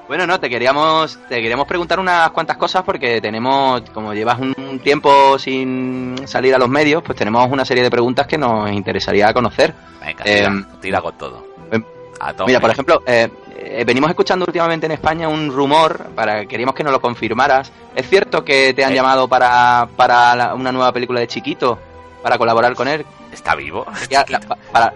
Bueno, 0.07 0.27
no, 0.27 0.39
te 0.41 0.49
queríamos, 0.49 1.17
te 1.29 1.35
queríamos 1.35 1.65
preguntar 1.67 1.97
unas 1.99 2.31
cuantas 2.31 2.57
cosas 2.57 2.83
porque 2.83 3.21
tenemos, 3.21 3.81
como 3.93 4.13
llevas 4.13 4.39
un 4.39 4.79
tiempo 4.83 5.39
sin 5.39 6.27
salir 6.27 6.53
a 6.53 6.57
los 6.57 6.67
medios, 6.67 7.01
pues 7.01 7.17
tenemos 7.17 7.49
una 7.49 7.63
serie 7.63 7.81
de 7.83 7.89
preguntas 7.89 8.27
que 8.27 8.37
nos 8.37 8.69
interesaría 8.71 9.33
conocer. 9.33 9.73
Venga, 10.05 10.23
tira, 10.25 10.47
Em, 10.47 10.65
tira 10.81 11.01
con 11.01 11.17
todo. 11.17 11.47
em, 11.71 11.81
A. 12.19 12.33
Mira, 12.45 12.59
por 12.59 12.69
ejemplo, 12.71 13.01
eh, 13.05 13.29
eh, 13.57 13.83
venimos 13.85 14.09
escuchando 14.09 14.43
últimamente 14.45 14.85
en 14.85 14.91
España 14.91 15.29
un 15.29 15.49
rumor, 15.49 16.07
para 16.13 16.45
queríamos 16.45 16.75
que 16.75 16.83
nos 16.83 16.91
lo 16.91 16.99
confirmaras. 16.99 17.71
¿Es 17.95 18.09
cierto 18.09 18.43
que 18.43 18.73
te 18.73 18.83
han 18.83 18.91
Eh. 18.91 18.95
llamado 18.95 19.29
para, 19.29 19.87
para 19.95 20.35
la- 20.35 20.53
una 20.55 20.73
nueva 20.73 20.91
película 20.91 21.21
de 21.21 21.27
Chiquito? 21.27 21.79
Para 22.21 22.37
colaborar 22.37 22.75
con 22.75 22.87
él. 22.89 23.05
¿Está 23.31 23.55
vivo? 23.55 23.85
Ya, 24.09 24.25
para, 24.73 24.93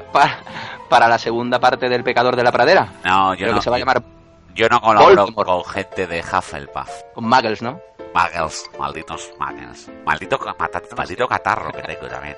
para 0.89 1.07
la 1.07 1.17
segunda 1.17 1.59
parte 1.59 1.89
del 1.89 2.03
Pecador 2.03 2.35
de 2.35 2.43
la 2.43 2.51
Pradera. 2.51 2.87
No, 3.03 3.33
yo 3.33 3.37
Creo 3.39 3.51
no. 3.51 3.57
que 3.59 3.63
se 3.63 3.69
va 3.69 3.75
a 3.75 3.79
llamar 3.79 4.01
Yo 4.53 4.67
no 4.69 4.79
colaboro 4.81 5.15
Voldemort. 5.15 5.47
con 5.47 5.65
gente 5.65 6.07
de 6.07 6.19
Hufflepuff. 6.21 6.89
con 7.13 7.25
Muggles, 7.27 7.61
¿no? 7.61 7.79
Muggles, 8.13 8.69
malditos 8.79 9.31
muggles. 9.39 9.89
Maldito, 10.05 11.27
catarro 11.27 11.71
que 11.71 11.81
tengo 11.81 12.07
también. 12.07 12.37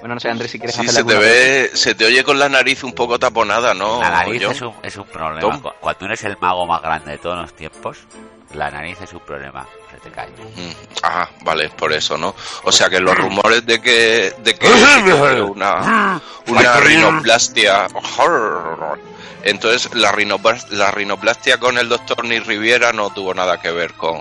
Bueno, 0.00 0.14
no 0.14 0.20
sé, 0.20 0.28
Andrés, 0.28 0.50
si 0.50 0.58
quieres 0.58 0.76
Sí, 0.76 0.82
hacerle 0.86 1.12
se 1.14 1.18
te 1.18 1.18
ve, 1.24 1.70
se 1.74 1.94
te 1.94 2.04
oye 2.04 2.22
con 2.22 2.38
la 2.38 2.48
nariz 2.50 2.84
un 2.84 2.92
poco 2.92 3.18
taponada, 3.18 3.72
¿no? 3.72 4.00
La 4.00 4.10
nariz 4.10 4.42
es 4.42 4.60
un, 4.62 4.74
es 4.82 4.96
un 4.96 5.04
problema. 5.06 5.40
Tom. 5.40 5.62
Cuando 5.80 6.04
eres 6.06 6.22
el 6.24 6.36
mago 6.38 6.66
más 6.66 6.82
grande 6.82 7.12
de 7.12 7.18
todos 7.18 7.38
los 7.38 7.54
tiempos, 7.54 7.98
la 8.54 8.70
nariz 8.70 9.00
es 9.00 9.12
un 9.14 9.20
problema. 9.20 9.66
Se 9.90 9.96
te 9.98 10.10
cae. 10.10 10.28
Mm, 10.28 10.70
Ah, 11.02 11.28
vale, 11.42 11.64
es 11.66 11.70
por 11.72 11.92
eso, 11.92 12.16
¿no? 12.18 12.34
O 12.64 12.70
sea 12.72 12.88
que 12.88 13.00
los 13.00 13.16
rumores 13.16 13.64
de 13.66 13.80
que, 13.80 14.34
de 14.42 14.54
que 14.54 14.68
una, 15.42 16.20
una 16.46 16.76
rinoplastia. 16.80 17.86
Entonces, 19.42 19.94
la, 19.94 20.12
rinoplas- 20.12 20.68
la 20.70 20.90
rinoplastia 20.90 21.58
con 21.58 21.78
el 21.78 21.88
doctor 21.88 22.24
Nick 22.24 22.44
Riviera 22.46 22.92
no 22.92 23.10
tuvo 23.10 23.32
nada 23.34 23.60
que 23.60 23.70
ver 23.70 23.94
con, 23.94 24.18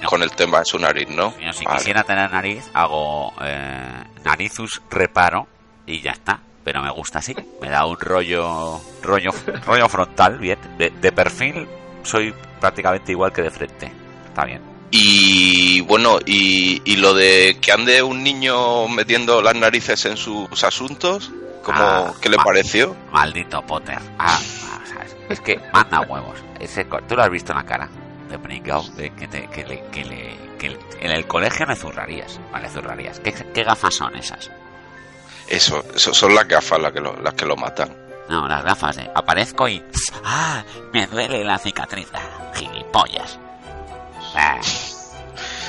No. 0.00 0.08
con 0.08 0.22
el 0.22 0.30
tema 0.32 0.60
de 0.60 0.64
su 0.64 0.78
nariz, 0.78 1.08
¿no? 1.10 1.34
Yo, 1.38 1.52
si 1.52 1.64
Vale. 1.64 1.78
quisiera 1.78 2.02
tener 2.04 2.30
nariz, 2.30 2.64
hago 2.72 3.34
eh, 3.42 4.04
narizus 4.24 4.80
reparo 4.90 5.46
y 5.86 6.00
ya 6.00 6.12
está. 6.12 6.40
Pero 6.64 6.82
me 6.82 6.90
gusta 6.90 7.18
así. 7.20 7.34
Me 7.60 7.68
da 7.70 7.84
un 7.86 7.98
rollo 7.98 8.80
rollo 9.02 9.30
rollo 9.66 9.88
frontal, 9.88 10.38
bien. 10.38 10.58
De, 10.78 10.90
de 10.90 11.12
perfil 11.12 11.66
soy 12.02 12.34
prácticamente 12.60 13.12
igual 13.12 13.32
que 13.32 13.42
de 13.42 13.50
frente. 13.50 13.92
Está 14.28 14.44
bien. 14.44 14.62
Y 14.90 15.80
bueno, 15.82 16.18
y, 16.24 16.80
y 16.90 16.96
lo 16.96 17.12
de 17.14 17.58
que 17.60 17.72
ande 17.72 18.02
un 18.02 18.22
niño 18.22 18.88
metiendo 18.88 19.42
las 19.42 19.54
narices 19.54 20.04
en 20.06 20.16
sus 20.16 20.64
asuntos, 20.64 21.30
¿cómo, 21.62 21.78
Ah, 21.80 22.14
¿qué 22.22 22.28
le 22.30 22.36
pareció? 22.38 22.96
Maldito 23.12 23.60
Potter. 23.66 23.98
Ah, 24.18 24.38
ah, 24.64 24.80
¿sabes? 24.86 25.16
Es 25.28 25.40
que 25.40 25.60
manda 25.72 26.00
huevos. 26.00 26.38
Ese, 26.58 26.84
Tú 27.06 27.16
lo 27.16 27.22
has 27.22 27.30
visto 27.30 27.52
en 27.52 27.58
la 27.58 27.64
cara 27.64 27.88
de 28.30 28.38
pringao, 28.38 28.82
de 28.96 29.10
que, 29.14 29.28
te- 29.28 29.46
que 29.48 29.64
le, 29.66 29.84
que 29.90 30.04
le 30.04 30.48
que 30.58 30.66
el- 30.68 30.78
en 31.00 31.10
el 31.12 31.26
colegio 31.26 31.66
me 31.66 31.76
zurrarías. 31.76 32.40
Vale, 32.50 32.68
zurrarías. 32.70 33.20
¿Qué, 33.20 33.32
qué 33.32 33.62
gafas 33.64 33.94
son 33.94 34.16
esas? 34.16 34.50
Eso, 35.46 35.84
eso 35.94 36.12
son 36.12 36.34
las 36.34 36.48
gafas 36.48 36.80
las 36.80 36.92
que 36.92 37.00
lo, 37.00 37.14
las 37.22 37.34
que 37.34 37.46
lo 37.46 37.56
matan. 37.56 37.94
No, 38.28 38.46
las 38.48 38.64
gafas 38.64 38.96
de 38.96 39.08
aparezco 39.14 39.68
y... 39.68 39.82
¡Ah! 40.24 40.62
Me 40.92 41.06
duele 41.06 41.44
la 41.44 41.58
cicatriz. 41.58 42.08
Ah, 42.12 42.52
Gilipollas. 42.54 43.38
Ah, 44.34 44.58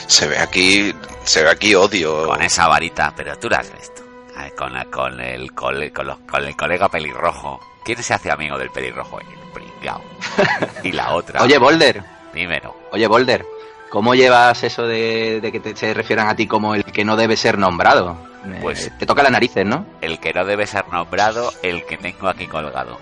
Se 0.08 0.28
ve 0.28 0.38
aquí, 0.40 0.94
se 1.24 1.44
ve 1.44 1.50
aquí 1.50 1.76
odio. 1.76 2.26
con 2.28 2.42
esa 2.42 2.68
varita, 2.68 3.14
pero 3.16 3.38
tú 3.38 3.50
la 3.50 3.58
has 3.60 3.72
visto. 3.72 4.02
Ah, 4.36 4.48
Con, 4.58 4.74
la- 4.74 4.86
con, 4.86 5.20
el, 5.20 5.54
con, 5.54 5.80
los- 5.80 6.20
con 6.30 6.44
el 6.46 6.56
colega 6.56 6.90
pelirrojo. 6.90 7.60
¿Quién 7.84 8.02
se 8.04 8.14
hace 8.14 8.32
amigo 8.32 8.58
del 8.58 8.70
pelirrojo? 8.72 9.20
El 9.20 9.26
pringao. 9.54 10.02
Y 10.84 10.92
la 10.92 11.14
otra. 11.14 11.42
Oye, 11.44 11.58
Boulder, 11.58 12.04
Dímelo. 12.34 12.76
oye, 12.92 13.08
Boulder, 13.08 13.46
¿cómo 13.90 14.14
llevas 14.16 14.64
eso 14.64 14.84
de, 14.88 15.40
de 15.42 15.52
que 15.52 15.60
te, 15.60 15.76
se 15.76 15.94
refieran 15.94 16.28
a 16.30 16.36
ti 16.36 16.48
como 16.48 16.76
el 16.76 16.84
que 16.86 17.04
no 17.04 17.16
debe 17.16 17.36
ser 17.38 17.58
nombrado? 17.58 18.18
Eh, 18.46 18.60
Pues- 18.62 18.92
te 18.98 19.06
toca 19.06 19.24
las 19.24 19.32
narices, 19.32 19.66
¿no? 19.66 19.86
El 20.02 20.20
que 20.20 20.32
no 20.34 20.46
debe 20.46 20.66
ser 20.68 20.88
nombrado, 20.90 21.52
el 21.64 21.86
que 21.86 21.98
tengo 21.98 22.28
aquí 22.30 22.48
colgado. 22.48 22.98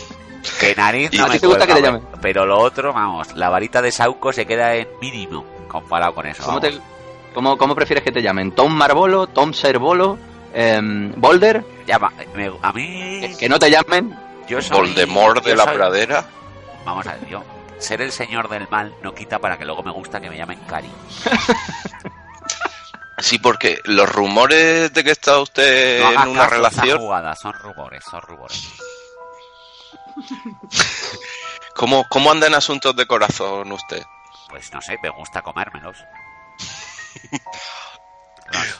Que 0.58 0.74
nariz 0.74 1.10
¿Y 1.12 1.18
no 1.18 1.24
a 1.24 1.26
ti 1.28 1.32
me 1.34 1.38
te 1.40 1.46
gusta 1.46 1.66
cuelga, 1.66 1.90
que 1.90 1.96
güey. 1.98 2.20
Pero 2.22 2.46
lo 2.46 2.58
otro, 2.58 2.92
vamos, 2.92 3.34
la 3.34 3.48
varita 3.48 3.80
de 3.82 3.90
Sauco 3.92 4.32
se 4.32 4.46
queda 4.46 4.74
en 4.74 4.88
mínimo 5.00 5.44
comparado 5.68 6.14
con 6.14 6.26
eso. 6.26 6.42
¿Cómo, 6.44 6.60
te- 6.60 6.78
cómo- 7.34 7.56
cómo 7.58 7.74
prefieres 7.74 8.02
que 8.04 8.12
te 8.12 8.22
llamen? 8.22 8.52
¿Tom 8.52 8.72
Marbolo? 8.72 9.26
¿Tom 9.26 9.52
Serbolo? 9.52 10.18
em, 10.54 11.12
¿Boulder? 11.16 11.64
Llama- 11.86 12.12
me- 12.34 12.50
a 12.62 12.72
mí, 12.72 13.34
Que 13.38 13.48
no 13.48 13.58
te 13.58 13.70
llamen. 13.70 14.16
yo 14.48 14.62
soy... 14.62 14.78
Voldemort 14.78 15.44
de 15.44 15.50
yo 15.50 15.56
la 15.56 15.64
soy- 15.64 15.74
pradera. 15.76 16.24
Vamos 16.84 17.06
a 17.06 17.12
ver, 17.14 17.28
yo... 17.28 17.42
Ser 17.78 18.00
el 18.00 18.10
señor 18.10 18.48
del 18.48 18.66
mal 18.70 18.94
no 19.02 19.14
quita 19.14 19.38
para 19.38 19.58
que 19.58 19.66
luego 19.66 19.82
me 19.82 19.90
gusta 19.90 20.18
que 20.18 20.30
me 20.30 20.36
llamen 20.38 20.58
Cari. 20.66 20.88
Sí, 23.18 23.38
porque 23.38 23.80
los 23.84 24.08
rumores 24.10 24.92
de 24.92 25.02
que 25.02 25.10
está 25.10 25.38
usted 25.40 26.02
No 26.02 26.22
en 26.22 26.28
una 26.28 26.46
relación, 26.48 26.98
jugada, 26.98 27.34
son 27.34 27.54
rumores, 27.54 28.04
son 28.04 28.20
rumores. 28.20 28.68
¿Cómo, 31.74 32.04
¿cómo 32.08 32.30
anda 32.30 32.46
en 32.46 32.54
asuntos 32.54 32.94
de 32.96 33.06
corazón 33.06 33.72
usted? 33.72 34.02
Pues 34.48 34.72
no 34.72 34.80
sé, 34.80 34.98
me 35.02 35.10
gusta 35.10 35.42
comérmelos. 35.42 35.96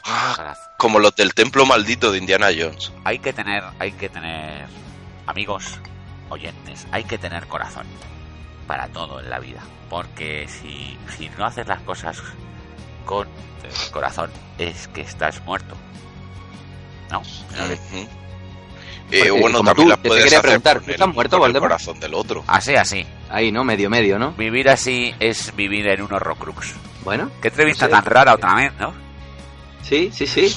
Ah. 0.05 0.55
Como 0.79 1.01
los 1.01 1.17
del 1.17 1.35
templo 1.35 1.67
maldito 1.67 2.13
de 2.13 2.19
Indiana 2.19 2.49
Jones. 2.57 2.93
hay 3.03 3.19
que 3.19 3.33
tener, 3.33 3.65
hay 3.81 3.91
que 3.91 4.09
tener 4.09 4.67
amigos, 5.27 5.81
oyentes, 6.29 6.87
hay 6.93 7.03
que 7.03 7.19
tener 7.19 7.49
corazón 7.49 7.87
para 8.67 8.89
todo 8.89 9.19
en 9.19 9.29
la 9.29 9.41
vida. 9.41 9.61
Porque 9.91 10.47
si, 10.49 10.97
si 11.17 11.29
no 11.31 11.45
haces 11.45 11.67
las 11.67 11.81
cosas 11.83 12.23
con 13.05 13.29
el 13.65 13.91
corazón, 13.91 14.31
es 14.59 14.89
que 14.89 15.01
estás 15.01 15.43
muerto. 15.45 15.75
¿No? 17.11 17.21
Ujú. 17.21 18.09
Eh, 19.11 19.19
Porque, 19.29 19.31
bueno, 19.31 19.59
como 19.59 19.71
también 19.71 19.85
tú, 19.87 19.89
las 19.91 20.03
te- 20.03 20.09
puedes 20.09 20.25
quería 20.25 20.39
hacer 20.39 20.49
preguntar, 20.49 20.77
con 20.79 20.85
¿tú 20.87 20.91
estás 20.93 21.09
muerto, 21.15 21.39
con 21.39 21.51
el 21.55 21.59
corazón 21.61 22.01
del 22.01 22.15
otro. 22.15 22.45
Así, 22.47 22.75
así. 22.75 23.07
Ahí, 23.31 23.53
¿no? 23.53 23.63
Medio, 23.65 23.89
medio, 23.91 24.19
¿no? 24.19 24.33
Vivir 24.33 24.69
así 24.69 25.15
es 25.21 25.55
vivir 25.55 25.87
en 25.89 26.03
un 26.03 26.13
horrocrux. 26.13 26.75
Bueno. 27.05 27.31
Qué 27.41 27.49
entrevista 27.49 27.87
Sí. 27.87 27.93
tan 27.93 28.05
rara 28.05 28.35
otra 28.35 28.55
vez, 28.55 28.73
¿no? 28.81 28.93
Sí, 29.83 30.11
sí, 30.13 30.27
sí. 30.27 30.55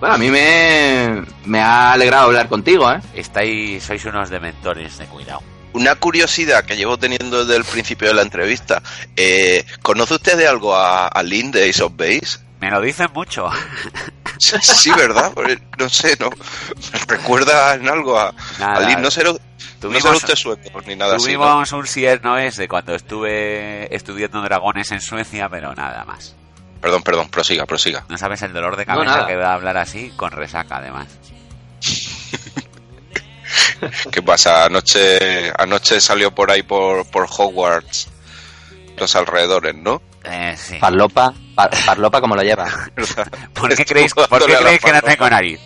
Bueno, 0.00 0.14
a 0.14 0.18
mí 0.18 0.28
me, 0.30 1.22
me 1.46 1.60
ha 1.60 1.92
alegrado 1.92 2.26
hablar 2.26 2.48
contigo, 2.48 2.92
¿eh? 2.92 3.00
Estáis, 3.14 3.82
sois 3.82 4.04
unos 4.04 4.28
dementores 4.30 4.98
de 4.98 5.06
cuidado. 5.06 5.42
Una 5.72 5.94
curiosidad 5.96 6.64
que 6.64 6.76
llevo 6.76 6.98
teniendo 6.98 7.44
desde 7.44 7.56
el 7.58 7.64
principio 7.64 8.08
de 8.08 8.14
la 8.14 8.22
entrevista. 8.22 8.82
Eh, 9.16 9.64
¿Conoce 9.82 10.14
usted 10.14 10.36
de 10.36 10.46
algo 10.46 10.74
a, 10.76 11.08
a 11.08 11.22
Lynn 11.22 11.50
de 11.50 11.68
Ace 11.68 11.82
of 11.82 11.92
Base? 11.96 12.38
Me 12.60 12.70
lo 12.70 12.80
dicen 12.80 13.08
mucho. 13.14 13.48
Sí, 14.38 14.56
sí, 14.62 14.90
¿verdad? 14.92 15.32
No 15.78 15.88
sé, 15.88 16.16
no. 16.20 16.30
¿Me 16.30 16.98
¿Recuerda 17.16 17.74
en 17.74 17.88
algo 17.88 18.18
a, 18.18 18.32
Nada. 18.58 18.76
a 18.76 18.80
Lynn? 18.88 19.02
No 19.02 19.10
será, 19.10 19.32
no 19.32 19.38
Tuvimos- 19.80 20.02
será 20.02 20.16
usted 20.16 20.34
sueco 20.36 20.80
ni 20.86 20.96
nada 20.96 21.16
así. 21.16 21.32
¿no? 21.32 21.38
Tuvimos 21.44 21.72
un 21.72 21.86
sier 21.86 22.22
no 22.24 22.38
es 22.38 22.56
de 22.56 22.68
cuando 22.68 22.94
estuve 22.94 23.94
estudiando 23.94 24.40
dragones 24.42 24.90
en 24.92 25.00
Suecia, 25.00 25.48
pero 25.48 25.74
nada 25.74 26.04
más. 26.04 26.34
Perdón, 26.80 27.02
perdón, 27.02 27.28
prosiga, 27.28 27.66
prosiga. 27.66 28.04
No 28.08 28.16
sabes 28.18 28.42
el 28.42 28.52
dolor 28.52 28.76
de 28.76 28.86
No, 28.86 28.94
cabeza 28.94 29.26
que 29.26 29.36
da 29.36 29.54
hablar 29.54 29.76
así 29.76 30.12
con 30.16 30.30
resaca, 30.30 30.76
además. 30.76 31.08
¿Qué 34.10 34.22
pasa? 34.22 34.64
Anoche, 34.64 35.52
anoche 35.56 36.00
salió 36.00 36.34
por 36.34 36.50
ahí 36.50 36.62
por, 36.62 37.06
por 37.10 37.26
Hogwarts 37.28 38.08
los 38.96 39.14
alrededores, 39.16 39.74
¿no? 39.76 40.02
Eh, 40.30 40.54
sí. 40.56 40.78
Farlopa, 40.78 41.32
par- 41.54 41.74
farlopa 41.74 42.20
como 42.20 42.34
lo 42.36 42.42
lleva. 42.42 42.66
¿Por 43.54 43.74
qué 43.74 43.84
creéis, 43.84 44.12
¿por 44.14 44.28
dándole 44.28 44.46
qué 44.46 44.56
a 44.56 44.60
la 44.60 44.62
creéis 44.64 44.80
que 44.80 44.88
no 44.92 44.94
farlopa. 45.00 45.10
tengo 45.16 45.30
nariz? 45.30 45.60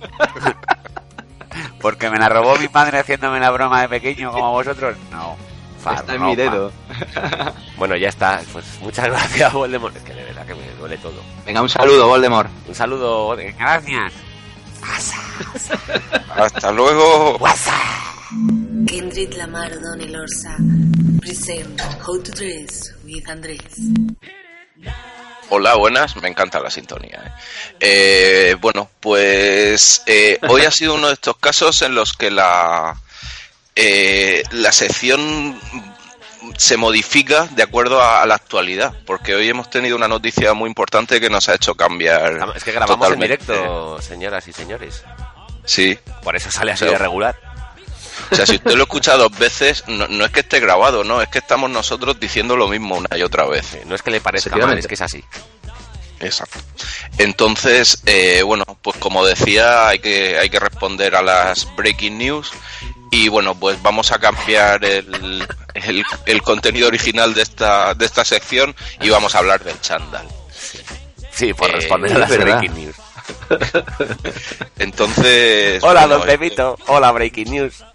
¿Porque 1.80 2.10
me 2.10 2.18
la 2.18 2.28
robó 2.28 2.56
mi 2.56 2.68
padre 2.68 2.98
haciéndome 3.00 3.40
la 3.40 3.50
broma 3.50 3.82
de 3.82 3.88
pequeño 3.88 4.30
como 4.32 4.52
vosotros? 4.52 4.96
No. 5.10 5.36
Está 5.78 6.14
en 6.14 6.22
mi 6.22 6.36
farlopa. 6.36 6.36
dedo. 6.36 6.72
Bueno, 7.76 7.96
ya 7.96 8.08
está. 8.10 8.42
Pues 8.52 8.66
muchas 8.82 9.06
gracias, 9.06 9.50
Voldemort. 9.54 9.96
Es 9.96 10.02
que 10.02 10.12
de 10.12 10.22
verdad 10.24 10.44
que 10.46 10.54
me 10.54 10.68
duele 10.78 10.98
todo. 10.98 11.22
Venga, 11.46 11.62
un 11.62 11.68
saludo, 11.70 12.06
Voldemort. 12.08 12.50
Un 12.68 12.74
saludo. 12.74 13.34
Gracias. 13.58 14.12
Hasta 16.36 16.70
luego. 16.72 17.38
Kendrick 18.86 19.34
Lamar 19.36 19.72
Donny 19.80 20.08
Lorsa 20.08 20.56
present 21.20 21.80
How 22.06 22.18
to 22.22 22.32
Dress 22.32 22.94
with 23.04 23.28
Andrés. 23.28 23.60
Hola, 25.50 25.74
buenas, 25.76 26.16
me 26.16 26.28
encanta 26.28 26.60
la 26.60 26.70
sintonía. 26.70 27.20
¿eh? 27.26 27.32
Eh, 27.80 28.56
bueno, 28.60 28.88
pues 29.00 30.02
eh, 30.06 30.38
hoy 30.48 30.62
ha 30.64 30.70
sido 30.70 30.94
uno 30.94 31.08
de 31.08 31.14
estos 31.14 31.36
casos 31.38 31.82
en 31.82 31.94
los 31.94 32.12
que 32.12 32.30
la, 32.30 32.96
eh, 33.74 34.42
la 34.52 34.70
sección 34.72 35.58
se 36.56 36.76
modifica 36.76 37.46
de 37.50 37.62
acuerdo 37.64 38.00
a, 38.00 38.22
a 38.22 38.26
la 38.26 38.36
actualidad, 38.36 38.94
porque 39.06 39.34
hoy 39.34 39.48
hemos 39.48 39.68
tenido 39.70 39.96
una 39.96 40.08
noticia 40.08 40.54
muy 40.54 40.68
importante 40.68 41.20
que 41.20 41.28
nos 41.30 41.48
ha 41.48 41.54
hecho 41.56 41.74
cambiar. 41.74 42.52
Es 42.54 42.64
que 42.64 42.72
grabamos 42.72 43.10
en 43.12 43.20
directo, 43.20 44.00
señoras 44.00 44.46
y 44.48 44.52
señores. 44.52 45.02
Sí. 45.64 45.98
Por 46.22 46.36
eso 46.36 46.50
sale 46.50 46.72
así 46.72 46.80
Pero- 46.84 46.92
de 46.92 46.98
regular. 46.98 47.49
O 48.30 48.34
sea, 48.34 48.46
si 48.46 48.56
usted 48.56 48.74
lo 48.74 48.84
escucha 48.84 49.16
dos 49.16 49.36
veces, 49.38 49.84
no, 49.86 50.06
no 50.08 50.24
es 50.24 50.30
que 50.30 50.40
esté 50.40 50.60
grabado, 50.60 51.04
no, 51.04 51.20
es 51.22 51.28
que 51.28 51.38
estamos 51.38 51.70
nosotros 51.70 52.18
diciendo 52.20 52.56
lo 52.56 52.68
mismo 52.68 52.96
una 52.96 53.16
y 53.16 53.22
otra 53.22 53.44
vez. 53.46 53.78
No 53.86 53.94
es 53.94 54.02
que 54.02 54.10
le 54.10 54.20
parezca 54.20 54.56
mal, 54.56 54.78
es 54.78 54.86
que 54.86 54.94
es 54.94 55.00
así. 55.00 55.24
Exacto. 56.20 56.58
Entonces, 57.18 58.02
eh, 58.06 58.42
bueno, 58.44 58.64
pues 58.82 58.96
como 58.98 59.24
decía, 59.24 59.88
hay 59.88 59.98
que, 60.00 60.38
hay 60.38 60.50
que 60.50 60.60
responder 60.60 61.14
a 61.16 61.22
las 61.22 61.66
breaking 61.76 62.18
news. 62.18 62.50
Y 63.12 63.28
bueno, 63.28 63.54
pues 63.56 63.82
vamos 63.82 64.12
a 64.12 64.18
cambiar 64.20 64.84
el, 64.84 65.44
el, 65.74 66.04
el 66.26 66.42
contenido 66.42 66.86
original 66.88 67.34
de 67.34 67.42
esta, 67.42 67.94
de 67.94 68.04
esta 68.04 68.24
sección 68.24 68.76
y 69.00 69.10
vamos 69.10 69.34
a 69.34 69.38
hablar 69.38 69.64
del 69.64 69.80
chándal. 69.80 70.28
Sí, 71.32 71.52
por 71.54 71.70
Eh, 71.70 71.72
responder 71.72 72.12
a 72.14 72.18
las 72.18 72.38
breaking 72.38 72.74
news. 72.74 72.96
Entonces. 74.78 75.82
Hola, 75.82 76.06
bueno, 76.06 76.18
don 76.18 76.26
Pepito. 76.26 76.76
Hola, 76.86 77.12
breaking 77.12 77.50
news. 77.50 77.84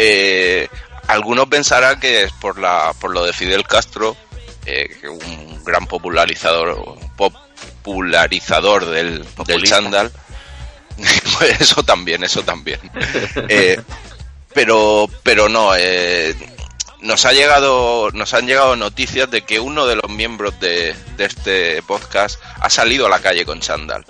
Eh, 0.00 0.68
algunos 1.08 1.48
pensarán 1.48 1.98
que 1.98 2.22
es 2.22 2.32
por 2.34 2.58
la 2.60 2.94
por 3.00 3.12
lo 3.12 3.24
de 3.24 3.32
Fidel 3.32 3.64
Castro, 3.66 4.16
eh, 4.64 4.88
un 5.08 5.64
gran 5.64 5.86
popularizador 5.86 6.96
popularizador 7.16 8.86
del, 8.86 9.18
del 9.18 9.26
Populista. 9.26 9.76
chándal. 9.80 10.12
Pues 11.38 11.60
eso 11.60 11.82
también, 11.82 12.22
eso 12.24 12.42
también. 12.42 12.78
Eh, 13.48 13.80
pero 14.54 15.08
pero 15.22 15.48
no, 15.48 15.74
eh, 15.76 16.34
nos 17.00 17.24
ha 17.24 17.32
llegado 17.32 18.10
nos 18.12 18.34
han 18.34 18.46
llegado 18.46 18.76
noticias 18.76 19.30
de 19.30 19.42
que 19.42 19.60
uno 19.60 19.86
de 19.86 19.96
los 19.96 20.10
miembros 20.10 20.58
de, 20.60 20.94
de 21.16 21.24
este 21.24 21.82
podcast 21.82 22.40
ha 22.60 22.70
salido 22.70 23.06
a 23.06 23.10
la 23.10 23.20
calle 23.20 23.44
con 23.44 23.60
chándal 23.60 24.04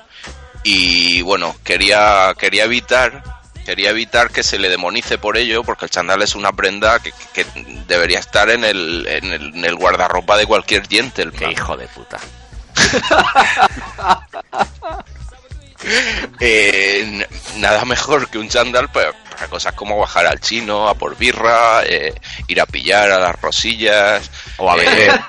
y 0.62 1.22
bueno 1.22 1.55
quería 1.64 2.34
quería 2.39 2.64
evitar 2.64 3.22
quería 3.64 3.91
evitar 3.91 4.30
que 4.30 4.43
se 4.43 4.59
le 4.59 4.70
demonice 4.70 5.18
por 5.18 5.36
ello 5.36 5.62
porque 5.62 5.84
el 5.84 5.91
chándal 5.91 6.22
es 6.22 6.34
una 6.34 6.53
prenda 6.53 7.01
que, 7.01 7.12
que 7.34 7.45
debería 7.86 8.18
estar 8.18 8.49
en 8.51 8.64
el, 8.64 9.07
en 9.07 9.32
el 9.32 9.55
en 9.55 9.64
el 9.64 9.76
guardarropa 9.76 10.36
de 10.36 10.47
cualquier 10.47 10.89
gentleman 10.89 11.39
Qué 11.39 11.53
hijo 11.53 11.76
de 11.76 11.86
puta. 11.89 12.18
Eh, 16.41 17.26
nada 17.57 17.84
mejor 17.84 18.28
que 18.30 18.39
un 18.39 18.49
chándal 18.49 18.89
pues, 18.91 19.07
para 19.30 19.49
cosas 19.49 19.72
como 19.74 19.99
bajar 19.99 20.26
al 20.26 20.41
chino, 20.41 20.89
a 20.89 20.95
por 20.95 21.16
birra, 21.16 21.82
eh, 21.84 22.14
ir 22.49 22.61
a 22.61 22.66
pillar 22.66 23.11
a 23.11 23.18
las 23.18 23.41
rosillas. 23.41 24.30
O 24.59 24.70
a 24.70 24.76
beber. 24.76 25.20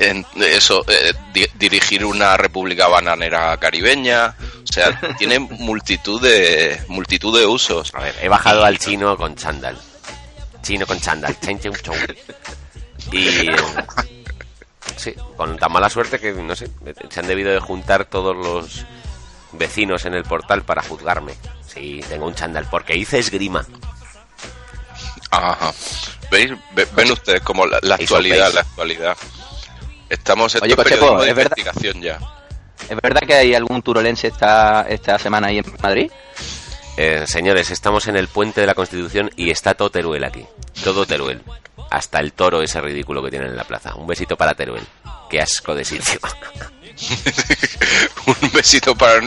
en- 0.00 0.26
eso, 0.36 0.84
eh, 0.88 1.12
di- 1.32 1.46
dirigir 1.54 2.04
una 2.04 2.36
república 2.36 2.88
bananera 2.88 3.56
caribeña. 3.58 4.34
O 4.68 4.72
sea, 4.72 4.98
tiene 5.18 5.38
multitud 5.38 6.20
de, 6.22 6.80
multitud 6.88 7.38
de 7.38 7.46
usos. 7.46 7.92
A 7.94 8.00
ver, 8.00 8.14
he 8.22 8.28
bajado 8.28 8.64
al 8.64 8.78
chino 8.78 9.16
con 9.16 9.34
chándal. 9.36 9.76
Chino 10.62 10.86
con 10.86 10.98
chándal. 11.00 11.36
Y. 13.10 13.48
eh, 13.48 13.56
Sí, 14.96 15.14
con 15.36 15.56
tan 15.58 15.72
mala 15.72 15.88
suerte 15.90 16.20
que, 16.20 16.32
no 16.32 16.54
sé, 16.54 16.68
se 17.10 17.20
han 17.20 17.26
debido 17.26 17.50
de 17.50 17.58
juntar 17.60 18.04
todos 18.04 18.36
los 18.36 18.84
vecinos 19.52 20.04
en 20.04 20.14
el 20.14 20.24
portal 20.24 20.62
para 20.62 20.82
juzgarme. 20.82 21.34
Sí, 21.66 22.00
tengo 22.08 22.26
un 22.26 22.34
chándal, 22.34 22.66
porque 22.70 22.96
hice 22.96 23.18
esgrima. 23.18 23.64
Ajá. 25.30 25.72
¿Veis? 26.30 26.52
Ve- 26.74 26.88
Ven 26.94 27.10
ustedes 27.10 27.40
como 27.40 27.66
la, 27.66 27.78
actualidad, 27.94 28.52
la 28.52 28.60
actualidad. 28.60 29.16
Estamos 30.08 30.54
en 30.54 30.62
Oye, 30.64 30.72
este 30.72 30.82
Pacheco, 30.82 31.00
periodismo 31.00 31.22
de 31.22 31.30
¿es 31.30 31.36
verdad? 31.36 31.56
investigación 31.56 32.02
ya. 32.02 32.18
¿Es 32.88 32.96
verdad 33.00 33.20
que 33.26 33.34
hay 33.34 33.54
algún 33.54 33.80
turolense 33.82 34.26
esta, 34.28 34.82
esta 34.88 35.18
semana 35.18 35.48
ahí 35.48 35.58
en 35.58 35.64
Madrid? 35.82 36.10
Eh, 36.98 37.24
señores, 37.26 37.70
estamos 37.70 38.06
en 38.08 38.16
el 38.16 38.28
puente 38.28 38.60
de 38.60 38.66
la 38.66 38.74
Constitución 38.74 39.30
y 39.36 39.50
está 39.50 39.72
todo 39.74 39.90
Teruel 39.90 40.24
aquí. 40.24 40.44
Todo 40.84 41.06
Teruel. 41.06 41.42
Hasta 41.90 42.18
el 42.20 42.32
toro 42.34 42.60
ese 42.62 42.80
ridículo 42.82 43.22
que 43.22 43.30
tienen 43.30 43.48
en 43.50 43.56
la 43.56 43.64
plaza. 43.64 43.94
Un 43.94 44.06
besito 44.06 44.36
para 44.36 44.52
Teruel. 44.54 44.84
Qué 45.30 45.40
asco 45.40 45.74
de 45.74 45.84
sitio. 45.84 46.20
Un 48.26 48.50
besito 48.52 48.94
para, 48.96 49.20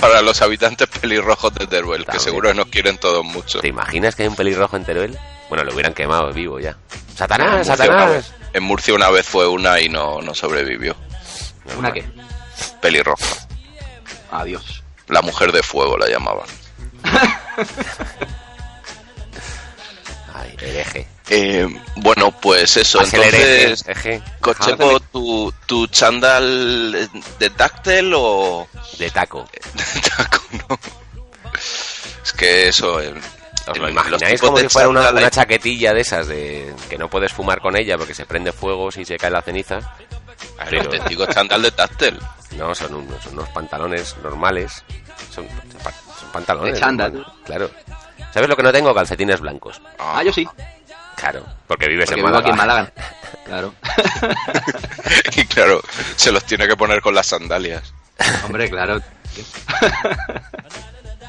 para 0.00 0.22
los 0.22 0.40
habitantes 0.42 0.88
pelirrojos 0.88 1.54
de 1.54 1.66
Teruel, 1.66 2.04
que 2.06 2.18
seguro 2.18 2.48
que 2.50 2.54
nos 2.54 2.66
quieren 2.66 2.98
todos 2.98 3.24
mucho. 3.24 3.60
¿Te 3.60 3.68
imaginas 3.68 4.14
que 4.14 4.22
hay 4.22 4.28
un 4.28 4.36
pelirrojo 4.36 4.76
en 4.76 4.84
Teruel? 4.84 5.18
Bueno, 5.48 5.64
lo 5.64 5.72
hubieran 5.74 5.94
quemado 5.94 6.32
vivo 6.32 6.58
ya. 6.60 6.76
¡Satanás, 7.14 7.48
En 7.50 7.56
Murcia 7.58 7.74
una 7.74 7.76
Satanás! 7.76 8.10
vez- 8.10 8.32
en 8.54 8.62
Murcia 8.64 8.94
una 8.94 9.10
vez 9.10 9.26
fue 9.26 9.46
una 9.48 9.80
y 9.80 9.88
no, 9.88 10.20
no 10.22 10.34
sobrevivió. 10.34 10.94
¿Una 11.78 11.92
qué? 11.92 12.04
Pelirroja. 12.80 13.24
Adiós. 14.30 14.82
La 15.08 15.22
mujer 15.22 15.52
de 15.52 15.62
fuego 15.62 15.96
la 15.98 16.08
llamaban. 16.08 16.46
Ay, 20.34 20.56
hereje. 20.60 21.06
Eh, 21.28 21.66
bueno, 21.96 22.30
pues 22.32 22.76
eso. 22.76 23.00
Haz 23.00 23.14
el 23.14 23.22
hereje, 23.22 23.62
Entonces, 23.62 23.86
hereje. 23.86 24.22
Cocheco, 24.40 25.00
¿tu, 25.00 25.54
¿tu 25.66 25.86
chándal 25.86 27.08
de 27.38 27.50
táctil 27.50 28.12
o 28.14 28.68
De 28.98 29.10
taco. 29.10 29.48
de 29.74 30.00
taco? 30.16 30.42
No. 30.68 30.78
Es 32.24 32.32
que 32.32 32.68
eso... 32.68 33.00
eh, 33.00 33.14
¿Os 33.68 33.78
lo 33.78 33.88
imagináis 33.88 34.40
como 34.40 34.58
si 34.58 34.68
fuera 34.68 34.88
una, 34.88 35.30
chaquetilla 35.30 35.94
de 35.94 36.00
esas 36.00 36.26
de 36.26 36.74
que 36.90 36.98
no 36.98 37.08
puedes 37.08 37.32
fumar 37.32 37.60
con 37.60 37.76
ella 37.76 37.96
porque 37.96 38.14
se 38.14 38.26
prende 38.26 38.50
fuego 38.52 38.90
si 38.90 39.04
se 39.04 39.16
cae 39.16 39.30
la 39.30 39.42
ceniza? 39.42 39.78
Pero- 40.68 40.82
auténtico 40.82 41.26
chándal 41.26 41.62
de 41.62 41.70
táctil. 41.70 42.18
No, 42.52 42.74
son 42.74 42.92
unos, 42.94 43.24
son 43.24 43.32
unos 43.32 43.48
pantalones 43.48 44.14
normales. 44.22 44.84
Son, 45.34 45.48
son 46.20 46.30
pantalones. 46.32 46.74
De 46.74 46.80
chándal. 46.80 47.14
normales, 47.14 47.40
Claro. 47.46 47.70
¿Sabes 48.30 48.46
lo 48.46 48.56
que 48.56 48.62
no 48.62 48.70
tengo? 48.72 48.94
Calcetines 48.94 49.40
blancos. 49.40 49.80
Ah, 49.98 50.22
yo 50.22 50.34
sí. 50.34 50.46
Claro, 51.22 51.46
porque 51.68 51.86
vives 51.86 52.06
Porque 52.10 52.20
en 52.20 52.26
vivo 52.26 52.36
Málaga. 52.36 52.40
aquí 52.40 52.50
en 52.50 52.56
Málaga. 52.56 52.92
Claro. 53.46 53.74
y 55.36 55.44
claro, 55.46 55.80
se 56.16 56.32
los 56.32 56.44
tiene 56.44 56.66
que 56.66 56.74
poner 56.76 57.00
con 57.00 57.14
las 57.14 57.28
sandalias. 57.28 57.94
Hombre, 58.44 58.68
claro. 58.68 59.00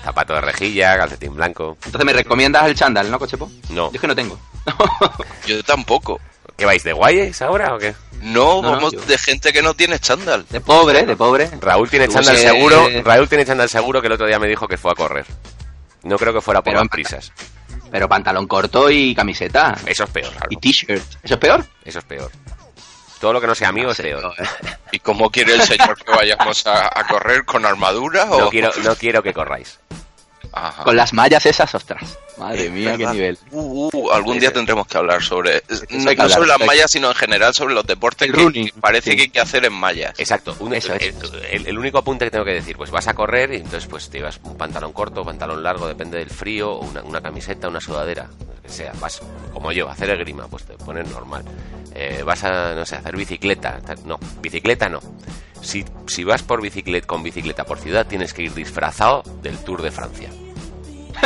Zapato 0.03 0.33
de 0.33 0.41
rejilla, 0.41 0.97
calcetín 0.97 1.35
blanco. 1.35 1.77
Entonces, 1.85 2.05
¿me 2.05 2.13
recomiendas 2.13 2.65
el 2.65 2.75
chándal, 2.75 3.09
no, 3.11 3.19
Cochepo? 3.19 3.51
No. 3.69 3.89
Yo 3.91 3.95
es 3.95 4.01
que 4.01 4.07
no 4.07 4.15
tengo. 4.15 4.39
Yo 5.45 5.63
tampoco. 5.63 6.19
¿Qué 6.57 6.65
vais, 6.65 6.83
de 6.83 6.93
guayes 6.93 7.41
ahora 7.43 7.73
o 7.75 7.77
qué? 7.77 7.93
No, 8.21 8.61
vamos 8.61 8.93
yo- 8.93 9.01
de 9.01 9.17
gente 9.17 9.51
que 9.53 9.61
no 9.61 9.73
tiene 9.75 9.99
chándal. 9.99 10.45
De 10.49 10.59
pobre, 10.59 11.05
de 11.05 11.15
pobre. 11.15 11.49
Raúl 11.61 11.89
tiene 11.89 12.07
chándal 12.07 12.37
seguro. 12.37 12.87
Raúl 13.03 13.27
tiene 13.29 13.45
chándal 13.45 13.69
seguro 13.69 14.01
que 14.01 14.07
el 14.07 14.13
otro 14.13 14.25
día 14.27 14.39
me 14.39 14.47
dijo 14.47 14.67
que 14.67 14.77
fue 14.77 14.91
a 14.91 14.95
correr. 14.95 15.25
No 16.03 16.17
creo 16.17 16.33
que 16.33 16.41
fuera 16.41 16.61
por 16.61 16.71
Pero- 16.73 16.79
las 16.81 16.89
prisas. 16.89 17.31
Pero 17.93 18.09
pantalón 18.09 18.47
corto 18.47 18.89
y 18.89 19.13
camiseta. 19.13 19.75
Eso 19.85 20.05
es 20.05 20.09
peor. 20.09 20.33
Y 20.49 20.57
t-shirt. 20.57 21.03
¿Eso 21.21 21.35
es 21.35 21.39
peor? 21.39 21.63
Eso 21.85 21.99
es 21.99 22.05
peor. 22.05 22.31
Todo 23.21 23.33
lo 23.33 23.39
que 23.39 23.45
no 23.45 23.53
sea 23.53 23.69
amigo 23.69 23.91
es 23.91 24.01
peor. 24.01 24.23
no. 24.23 24.33
¿Y 24.91 24.97
cómo 24.97 25.29
quiere 25.29 25.53
el 25.53 25.61
señor 25.61 26.03
que 26.03 26.11
vayamos 26.11 26.65
a, 26.65 26.87
a 26.87 27.07
correr 27.07 27.45
con 27.45 27.67
armadura? 27.67 28.31
O... 28.31 28.39
No 28.39 28.49
quiero, 28.49 28.71
no 28.83 28.95
quiero 28.95 29.21
que 29.21 29.31
corráis. 29.31 29.79
Ajá. 30.55 30.83
Con 30.83 30.95
las 30.95 31.13
mallas 31.13 31.45
esas, 31.47 31.73
ostras. 31.73 32.17
Madre 32.37 32.69
mía, 32.69 32.95
qué 32.95 33.07
nivel. 33.07 33.37
Uh, 33.51 33.89
uh, 33.91 34.11
algún 34.11 34.37
día 34.39 34.53
tendremos 34.53 34.85
que 34.85 34.97
hablar 34.97 35.23
sobre. 35.23 35.63
No, 35.67 35.77
hay 35.79 35.87
que 35.87 35.97
no 35.97 36.23
hablar, 36.23 36.29
sobre 36.31 36.47
las 36.49 36.59
mallas, 36.59 36.91
sino 36.91 37.07
en 37.09 37.15
general 37.15 37.53
sobre 37.55 37.73
los 37.73 37.85
deportes 37.85 38.27
El 38.27 38.35
que, 38.35 38.41
running, 38.43 38.65
que 38.67 38.79
parece 38.79 39.11
sí. 39.11 39.15
que 39.17 39.21
hay 39.23 39.29
que 39.29 39.39
hacer 39.39 39.65
en 39.65 39.73
mallas. 39.73 40.13
Exacto. 40.19 40.55
Un- 40.59 40.73
Eso, 40.75 40.93
el, 40.93 41.01
eso. 41.01 41.31
el- 41.51 41.65
el 41.67 41.77
único 41.79 41.97
apunte 41.97 42.25
que 42.25 42.31
tengo 42.31 42.45
que 42.45 42.53
decir, 42.53 42.77
pues 42.77 42.91
vas 42.91 43.07
a 43.07 43.13
correr 43.15 43.51
y 43.53 43.57
entonces 43.57 43.87
pues 43.87 44.09
te 44.09 44.19
llevas 44.19 44.39
un 44.43 44.55
pantalón 44.55 44.93
corto, 44.93 45.23
pantalón 45.25 45.63
largo, 45.63 45.87
depende 45.87 46.19
del 46.19 46.29
frío, 46.29 46.77
una, 46.77 47.01
una 47.01 47.19
camiseta, 47.21 47.67
una 47.67 47.81
sudadera, 47.81 48.27
lo 48.39 48.61
que 48.61 48.69
sea. 48.69 48.93
Vas 48.99 49.21
como 49.53 49.71
yo, 49.71 49.89
a 49.89 49.93
hacer 49.93 50.09
el 50.11 50.19
grima, 50.19 50.47
pues 50.47 50.65
te 50.65 50.73
pones 50.73 51.09
normal. 51.09 51.43
Eh, 51.95 52.21
vas 52.23 52.43
a, 52.43 52.73
no 52.75 52.85
sé, 52.85 52.95
a 52.95 52.99
hacer 52.99 53.15
bicicleta. 53.15 53.79
No, 54.05 54.19
bicicleta 54.41 54.87
no. 54.87 54.99
Si, 55.61 55.83
si 56.07 56.23
vas 56.25 56.43
por 56.43 56.61
bicicleta, 56.61 57.07
con 57.07 57.23
bicicleta 57.23 57.63
por 57.63 57.79
ciudad, 57.79 58.05
tienes 58.05 58.33
que 58.33 58.43
ir 58.43 58.53
disfrazado 58.53 59.23
del 59.41 59.57
Tour 59.59 59.81
de 59.81 59.91
Francia. 59.91 60.29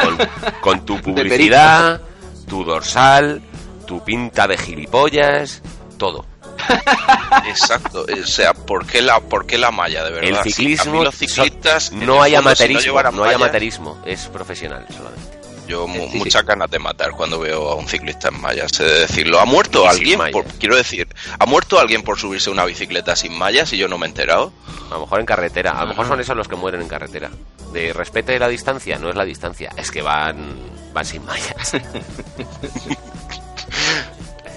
Con, 0.02 0.18
con 0.62 0.86
tu 0.86 1.02
publicidad, 1.02 2.02
tu 2.48 2.64
dorsal, 2.64 3.42
tu 3.86 4.04
pinta 4.04 4.48
de 4.48 4.58
gilipollas, 4.58 5.62
todo. 5.98 6.26
Exacto. 7.48 8.06
O 8.22 8.26
sea, 8.26 8.54
¿por 8.54 8.86
qué 8.86 9.02
la, 9.02 9.20
por 9.20 9.46
qué 9.46 9.58
la 9.58 9.72
malla, 9.72 10.04
de 10.04 10.12
verdad? 10.12 10.30
El 10.30 10.36
Sí, 10.36 10.40
a 10.40 10.44
ciclismo 10.56 10.94
mí 11.00 11.04
los 11.04 11.16
ciclistas. 11.16 11.92
no 11.92 12.22
hay 12.22 12.34
fondo, 12.34 12.50
amateurismo, 12.50 12.82
llevaran 12.82 13.16
no, 13.16 13.24
hay 13.24 13.36
amateurismo, 13.36 14.02
es 14.06 14.28
profesional 14.28 14.86
solamente. 14.90 15.37
Yo 15.68 15.86
mu- 15.88 16.06
Sí, 16.06 16.10
sí. 16.14 16.18
muchas 16.20 16.46
ganas 16.46 16.72
de 16.72 16.80
matar 16.80 17.12
cuando 17.12 17.40
veo 17.40 17.70
a 17.70 17.76
un 17.76 17.88
ciclista 17.88 18.30
en 18.30 18.40
mallas, 18.42 18.72
de 18.78 19.00
decirlo. 19.02 19.40
¿Ha 19.40 19.46
muerto 19.46 19.84
Y 19.84 19.88
alguien? 19.88 20.20
Por, 20.32 20.46
quiero 20.46 20.76
decir, 20.78 21.08
¿ha 21.38 21.46
muerto 21.46 21.80
alguien 21.80 22.04
por 22.04 22.18
subirse 22.18 22.50
a 22.50 22.54
una 22.54 22.64
bicicleta 22.66 23.16
sin 23.16 23.38
mallas 23.38 23.74
y 23.74 23.78
yo 23.78 23.88
no 23.88 23.98
me 23.98 24.06
he 24.06 24.10
enterado? 24.10 24.54
A 24.90 24.94
lo 24.96 25.02
mejor 25.02 25.20
en 25.20 25.26
carretera, 25.26 25.72
a 25.72 25.82
lo 25.82 25.88
mejor 25.90 26.08
son 26.08 26.20
esos 26.22 26.38
los 26.38 26.48
que 26.48 26.56
mueren 26.56 26.82
en 26.82 26.88
carretera. 26.88 27.30
De 27.74 27.92
respete 27.92 28.40
la 28.40 28.48
distancia, 28.48 28.98
no 28.98 29.10
es 29.10 29.16
la 29.16 29.26
distancia, 29.26 29.70
es 29.76 29.92
que 29.92 30.02
van 30.02 30.56
van 30.94 31.06
sin 31.06 31.24
mallas. 31.26 31.74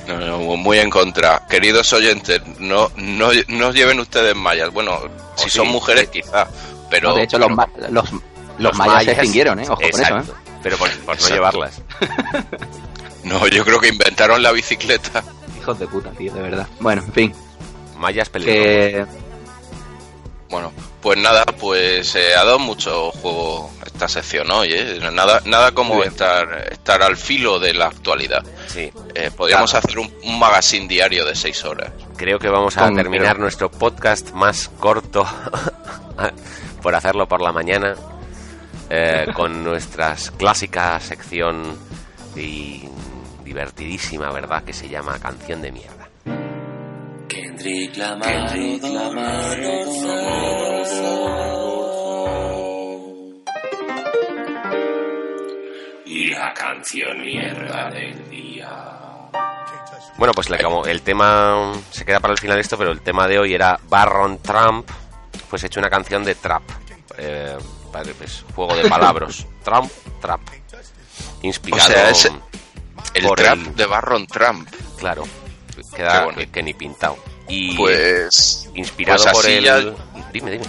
No, 0.06 0.18
no, 0.18 0.38
muy 0.56 0.78
en 0.78 0.90
contra. 0.90 1.46
Queridos 1.48 1.92
oyentes, 1.92 2.40
no, 2.58 2.90
no, 2.96 3.30
no 3.48 3.72
lleven 3.72 4.00
ustedes 4.00 4.34
mallas. 4.34 4.72
Bueno, 4.72 4.98
si 5.36 5.44
sí, 5.50 5.58
son 5.58 5.68
mujeres 5.68 6.08
sí. 6.12 6.20
quizá, 6.20 6.48
pero... 6.90 7.10
No, 7.10 7.14
de 7.16 7.22
hecho, 7.24 7.38
los, 7.38 7.50
ma- 7.50 7.68
los, 7.90 8.08
los, 8.58 8.76
mayas 8.76 9.04
se 9.04 9.10
extinguieron, 9.12 9.60
¿eh? 9.60 9.64
Ojo 9.68 9.80
Exacto, 9.82 10.14
con 10.14 10.22
eso, 10.22 10.32
¿eh? 10.32 10.39
Pero 10.62 10.76
por, 10.76 10.90
por 11.00 11.20
no 11.20 11.28
llevarlas. 11.28 11.82
No, 13.22 13.46
yo 13.48 13.64
creo 13.66 13.78
que 13.78 13.88
inventaron 13.88 14.42
la 14.42 14.50
bicicleta. 14.50 15.22
Hijos 15.58 15.78
de 15.78 15.86
puta, 15.86 16.10
tío, 16.12 16.32
de 16.32 16.40
verdad. 16.40 16.66
Bueno, 16.80 17.02
en 17.02 17.12
fin. 17.12 17.34
Mallas 17.98 18.30
peligrosas. 18.30 18.64
Que... 18.64 19.06
Bueno, 20.48 20.72
pues 21.02 21.18
nada, 21.18 21.44
pues 21.44 22.14
eh, 22.16 22.34
ha 22.34 22.44
dado 22.44 22.58
mucho 22.58 23.10
juego 23.12 23.70
esta 23.84 24.08
sección 24.08 24.50
hoy, 24.50 24.72
¿eh? 24.72 24.98
Nada, 25.12 25.42
nada 25.44 25.72
como 25.72 26.02
estar, 26.02 26.68
estar 26.72 27.02
al 27.02 27.18
filo 27.18 27.58
de 27.60 27.74
la 27.74 27.88
actualidad. 27.88 28.42
Sí, 28.68 28.90
Eh, 29.14 29.30
podríamos 29.36 29.70
Claro. 29.70 29.86
hacer 29.86 29.98
un, 29.98 30.12
un 30.24 30.38
magazine 30.38 30.88
diario 30.88 31.26
de 31.26 31.36
seis 31.36 31.62
horas. 31.64 31.92
creo 32.16 32.38
que 32.38 32.48
vamos 32.48 32.76
a 32.78 32.86
Con- 32.86 32.96
terminar 32.96 33.38
nuestro 33.38 33.70
podcast 33.70 34.30
más 34.32 34.70
corto 34.80 35.26
por 36.82 36.94
hacerlo 36.94 37.28
por 37.28 37.42
la 37.42 37.52
mañana 37.52 37.94
eh, 38.90 39.26
con 39.34 39.62
nuestra 39.64 40.16
clásica 40.36 40.98
sección 41.00 41.78
y 42.36 42.84
divertidísima, 43.44 44.30
¿verdad? 44.32 44.62
Que 44.64 44.72
se 44.72 44.88
llama 44.88 45.18
Canción 45.18 45.62
de 45.62 45.72
Mierda. 45.72 46.08
Kendrick 47.28 47.96
Lamar, 47.96 48.52
Kendrick 48.52 48.82
Lamar, 48.82 49.58
Y 56.06 56.30
la 56.30 56.52
canción 56.54 57.20
mierda 57.20 57.90
del 57.90 58.28
día. 58.30 58.68
Bueno, 60.18 60.32
pues 60.34 60.50
le- 60.50 60.62
como 60.62 60.84
el 60.84 61.02
tema 61.02 61.72
se 61.90 62.04
queda 62.04 62.20
para 62.20 62.32
el 62.32 62.38
final 62.38 62.58
esto, 62.58 62.76
pero 62.76 62.90
el 62.90 63.00
tema 63.00 63.26
de 63.28 63.38
hoy 63.38 63.54
era 63.54 63.78
Barron 63.88 64.38
Trump, 64.38 64.88
pues 65.48 65.62
he 65.62 65.66
hecho 65.66 65.80
una 65.80 65.88
canción 65.88 66.24
de 66.24 66.34
trap, 66.34 66.62
eh, 67.16 67.56
vale, 67.92 68.14
pues, 68.14 68.44
juego 68.54 68.74
de 68.76 68.88
palabras, 68.88 69.46
Trump, 69.64 69.90
trap, 70.20 70.40
inspirado 71.42 71.82
O 71.84 71.86
sea, 71.92 72.10
es 72.10 72.30
El 73.14 73.22
por 73.24 73.38
trap 73.38 73.58
el- 73.58 73.74
de 73.76 73.86
Barron 73.86 74.26
Trump. 74.26 74.68
claro, 74.98 75.24
queda 75.94 76.28
que, 76.34 76.48
que 76.50 76.62
ni 76.62 76.74
pintado 76.74 77.16
y 77.48 77.76
Pues... 77.76 78.68
inspirado 78.74 79.22
pues 79.24 79.32
por 79.34 79.44
así 79.44 79.54
el, 79.54 79.64
ya- 79.64 79.80
dime, 80.32 80.50
dime, 80.52 80.64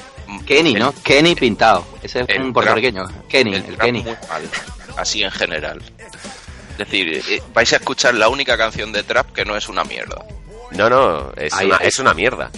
Kenny, 0.46 0.74
¿no? 0.76 0.94
Kenny 1.04 1.36
pintado. 1.36 1.86
Ese 2.02 2.22
es 2.22 2.30
el 2.30 2.42
un 2.44 2.54
puertorriqueño. 2.54 3.06
Kenny, 3.28 3.56
el 3.56 3.66
el, 3.66 3.78
Kenny. 3.78 4.02
muy 4.02 4.14
mal, 4.30 4.50
así 4.98 5.24
en 5.24 5.32
general. 5.32 5.82
Es 6.72 6.78
decir, 6.78 7.22
eh, 7.30 7.44
vais 7.54 7.72
a 7.74 7.76
escuchar 7.76 8.16
la 8.16 8.30
única 8.30 8.58
canción 8.58 8.92
de 8.94 9.04
trap 9.04 9.32
que 9.34 9.44
no 9.46 9.56
es 9.58 9.68
una 9.70 9.84
mierda. 9.84 10.24
no, 10.72 10.90
no, 10.90 11.32
es, 11.36 11.54
Ahí, 11.54 11.68
una, 11.68 11.76
es 11.78 12.00
una 12.00 12.14
mierda. 12.14 12.50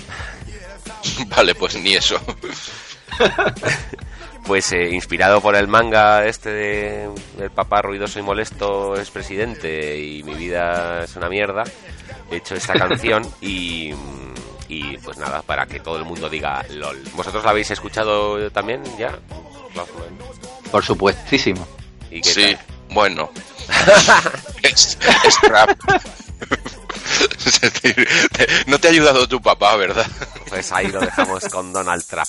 Vale, 1.36 1.55
pues 1.55 1.76
ni 1.76 1.95
eso. 1.95 2.22
Pues 4.45 4.71
eh, 4.73 4.89
inspirado 4.91 5.39
por 5.41 5.55
el 5.55 5.67
manga 5.67 6.25
este 6.25 6.49
de 6.51 7.09
el 7.39 7.49
papá 7.51 7.81
ruidoso 7.81 8.19
y 8.19 8.21
molesto 8.23 8.95
es 8.95 9.09
presidente 9.09 9.97
y 9.97 10.21
mi 10.23 10.33
vida 10.35 11.03
es 11.05 11.15
una 11.15 11.29
mierda, 11.29 11.63
hecho 12.29 12.53
esta 12.55 12.73
canción 12.77 13.23
y, 13.39 13.93
y 14.67 14.97
pues 14.97 15.17
nada, 15.17 15.41
para 15.43 15.65
que 15.65 15.79
todo 15.79 15.97
el 15.97 16.03
mundo 16.03 16.29
diga 16.29 16.63
LOL. 16.69 17.01
¿Vosotros 17.15 17.43
la 17.45 17.51
habéis 17.51 17.71
escuchado 17.71 18.51
también 18.51 18.83
ya? 18.97 19.17
Por 20.71 20.83
supuestísimo. 20.83 21.65
¿Y 22.11 22.21
qué 22.21 22.29
Sí, 22.29 22.55
tal? 22.55 22.65
bueno. 22.89 23.31
es, 24.61 24.97
es 25.25 25.37
trap. 25.41 25.69
Es 27.45 27.61
decir, 27.61 28.07
te- 28.33 28.47
no 28.67 28.77
te 28.77 28.87
ha 28.89 28.91
ayudado 28.91 29.27
tu 29.27 29.41
papá, 29.41 29.75
¿verdad? 29.77 30.05
Pues 30.49 30.71
ahí 30.73 30.87
lo 30.87 30.99
dejamos 30.99 31.45
con 31.45 31.71
Donald 31.71 32.03
Trump. 32.05 32.27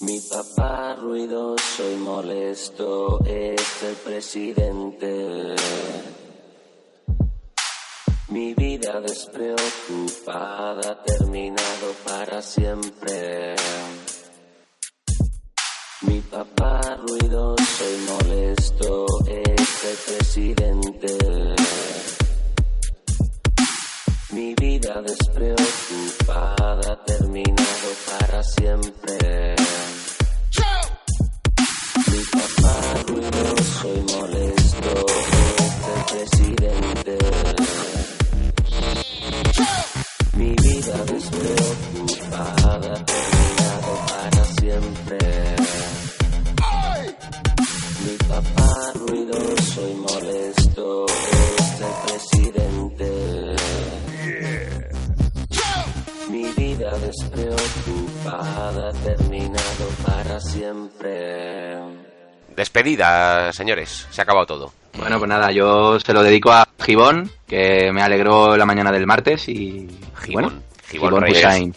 Mi 0.00 0.20
papá 0.20 0.94
ruidoso 0.94 1.90
y 1.90 1.96
molesto 1.96 3.18
es 3.24 3.82
el 3.82 3.94
presidente. 3.94 5.56
Mi 8.28 8.52
vida 8.52 9.00
despreocupada 9.00 10.90
ha 10.90 11.02
terminado 11.02 11.94
para 12.04 12.42
siempre. 12.42 13.56
Mi 16.02 16.20
papá 16.20 16.98
ruidoso 17.08 17.84
y 17.90 17.98
molesto 18.10 19.06
es 19.26 19.84
el 19.84 19.96
presidente. 20.14 21.55
Mi 24.36 24.54
vida 24.56 25.00
despreocupada 25.00 27.02
terminado 27.06 27.88
para 28.06 28.42
siempre. 28.42 29.56
Mi 32.10 32.20
papá 32.32 32.74
ruidoso 33.06 33.94
y 33.94 34.00
molesto 34.12 34.92
es 35.08 35.72
el 35.94 36.02
presidente. 36.12 37.14
Mi 40.34 40.52
vida 40.54 40.96
despreocupada 41.06 42.92
terminado 43.06 43.92
para 44.06 44.44
siempre. 44.60 45.18
Mi 48.04 48.14
papá 48.28 48.68
ruidoso 48.96 49.80
y 49.88 49.94
molesto 49.94 51.06
es 51.06 51.78
el 51.78 51.86
Mi 56.30 56.44
vida 56.52 56.90
despreocupada 56.98 58.88
ha 58.88 58.92
terminado 58.92 59.88
para 60.04 60.40
siempre. 60.40 61.76
Despedida, 62.56 63.52
señores. 63.52 64.06
Se 64.10 64.20
ha 64.20 64.24
acabado 64.24 64.46
todo. 64.46 64.72
Bueno, 64.98 65.18
pues 65.18 65.28
nada, 65.28 65.52
yo 65.52 66.00
se 66.00 66.12
lo 66.12 66.22
dedico 66.22 66.50
a 66.52 66.66
Gibón, 66.84 67.30
que 67.46 67.90
me 67.92 68.02
alegró 68.02 68.56
la 68.56 68.64
mañana 68.64 68.90
del 68.90 69.06
martes 69.06 69.48
y 69.48 69.88
Gibón. 70.24 70.42
bueno, 70.44 70.62
Gibón 70.88 71.24
Gibón. 71.26 71.74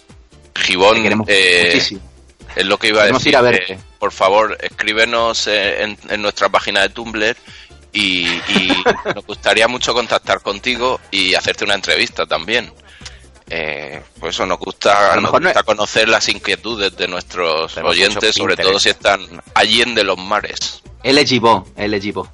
Gibón, 0.55 0.97
eh, 1.27 1.65
muchísimo. 1.67 2.01
es 2.55 2.65
lo 2.65 2.77
que 2.77 2.87
iba 2.89 2.99
a 2.99 3.03
Queremos 3.03 3.23
decir. 3.23 3.33
ir 3.33 3.37
a 3.37 3.39
eh, 3.39 3.43
verte. 3.43 3.79
por 3.99 4.11
favor, 4.11 4.57
escríbenos 4.61 5.47
eh, 5.47 5.83
en, 5.83 5.97
en 6.09 6.21
nuestra 6.21 6.47
página 6.49 6.81
de 6.81 6.89
Tumblr 6.89 7.35
y, 7.93 8.27
y 8.27 8.83
nos 9.15 9.25
gustaría 9.25 9.67
mucho 9.67 9.93
contactar 9.93 10.41
contigo 10.41 10.99
y 11.11 11.33
hacerte 11.35 11.63
una 11.65 11.75
entrevista 11.75 12.25
también. 12.25 12.71
Eh, 13.51 14.03
pues 14.19 14.35
eso, 14.35 14.45
nos 14.45 14.59
gusta, 14.59 15.13
A 15.13 15.15
lo 15.15 15.21
nos 15.23 15.33
no 15.33 15.39
gusta 15.39 15.63
conocer 15.63 16.07
las 16.07 16.29
inquietudes 16.29 16.95
de 16.95 17.07
nuestros 17.07 17.73
Tenemos 17.73 17.95
oyentes, 17.95 18.35
sobre 18.35 18.55
todo 18.55 18.77
si 18.79 18.89
están 18.89 19.21
allende 19.55 20.03
los 20.03 20.17
mares. 20.19 20.83
Él 21.01 21.17
es 21.17 21.29
Gibón, 21.29 21.63
él 21.75 21.93
es 21.95 22.03
Gibón. 22.03 22.29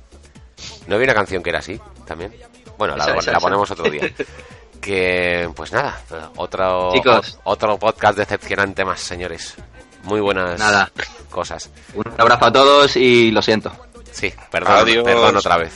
¿No 0.87 0.95
había 0.95 1.05
una 1.05 1.13
canción 1.13 1.41
que 1.41 1.51
era 1.51 1.59
así 1.59 1.79
también? 2.05 2.35
Bueno, 2.77 2.97
la, 2.97 3.05
Esa, 3.05 3.13
esa, 3.19 3.31
la 3.31 3.37
esa. 3.37 3.39
ponemos 3.47 3.71
otro 3.71 3.89
día. 3.89 4.11
que, 4.81 5.49
pues 5.55 5.71
nada, 5.71 6.01
otro, 6.35 6.91
Chicos. 6.93 7.39
o- 7.45 7.51
otro 7.53 7.79
podcast 7.79 8.17
decepcionante 8.17 8.83
más, 8.83 8.99
señores. 8.99 9.55
Muy 10.03 10.19
buenas 10.19 10.59
Nada. 10.59 10.91
cosas. 11.31 11.71
Un 11.93 12.03
abrazo 12.17 12.45
a 12.45 12.51
todos 12.51 12.95
y 12.97 13.31
lo 13.31 13.41
siento. 13.41 13.71
Sí, 14.15 14.33
perdón, 14.49 14.77
Adiós. 14.77 15.03
perdón 15.03 15.35
otra 15.35 15.57
vez. 15.57 15.73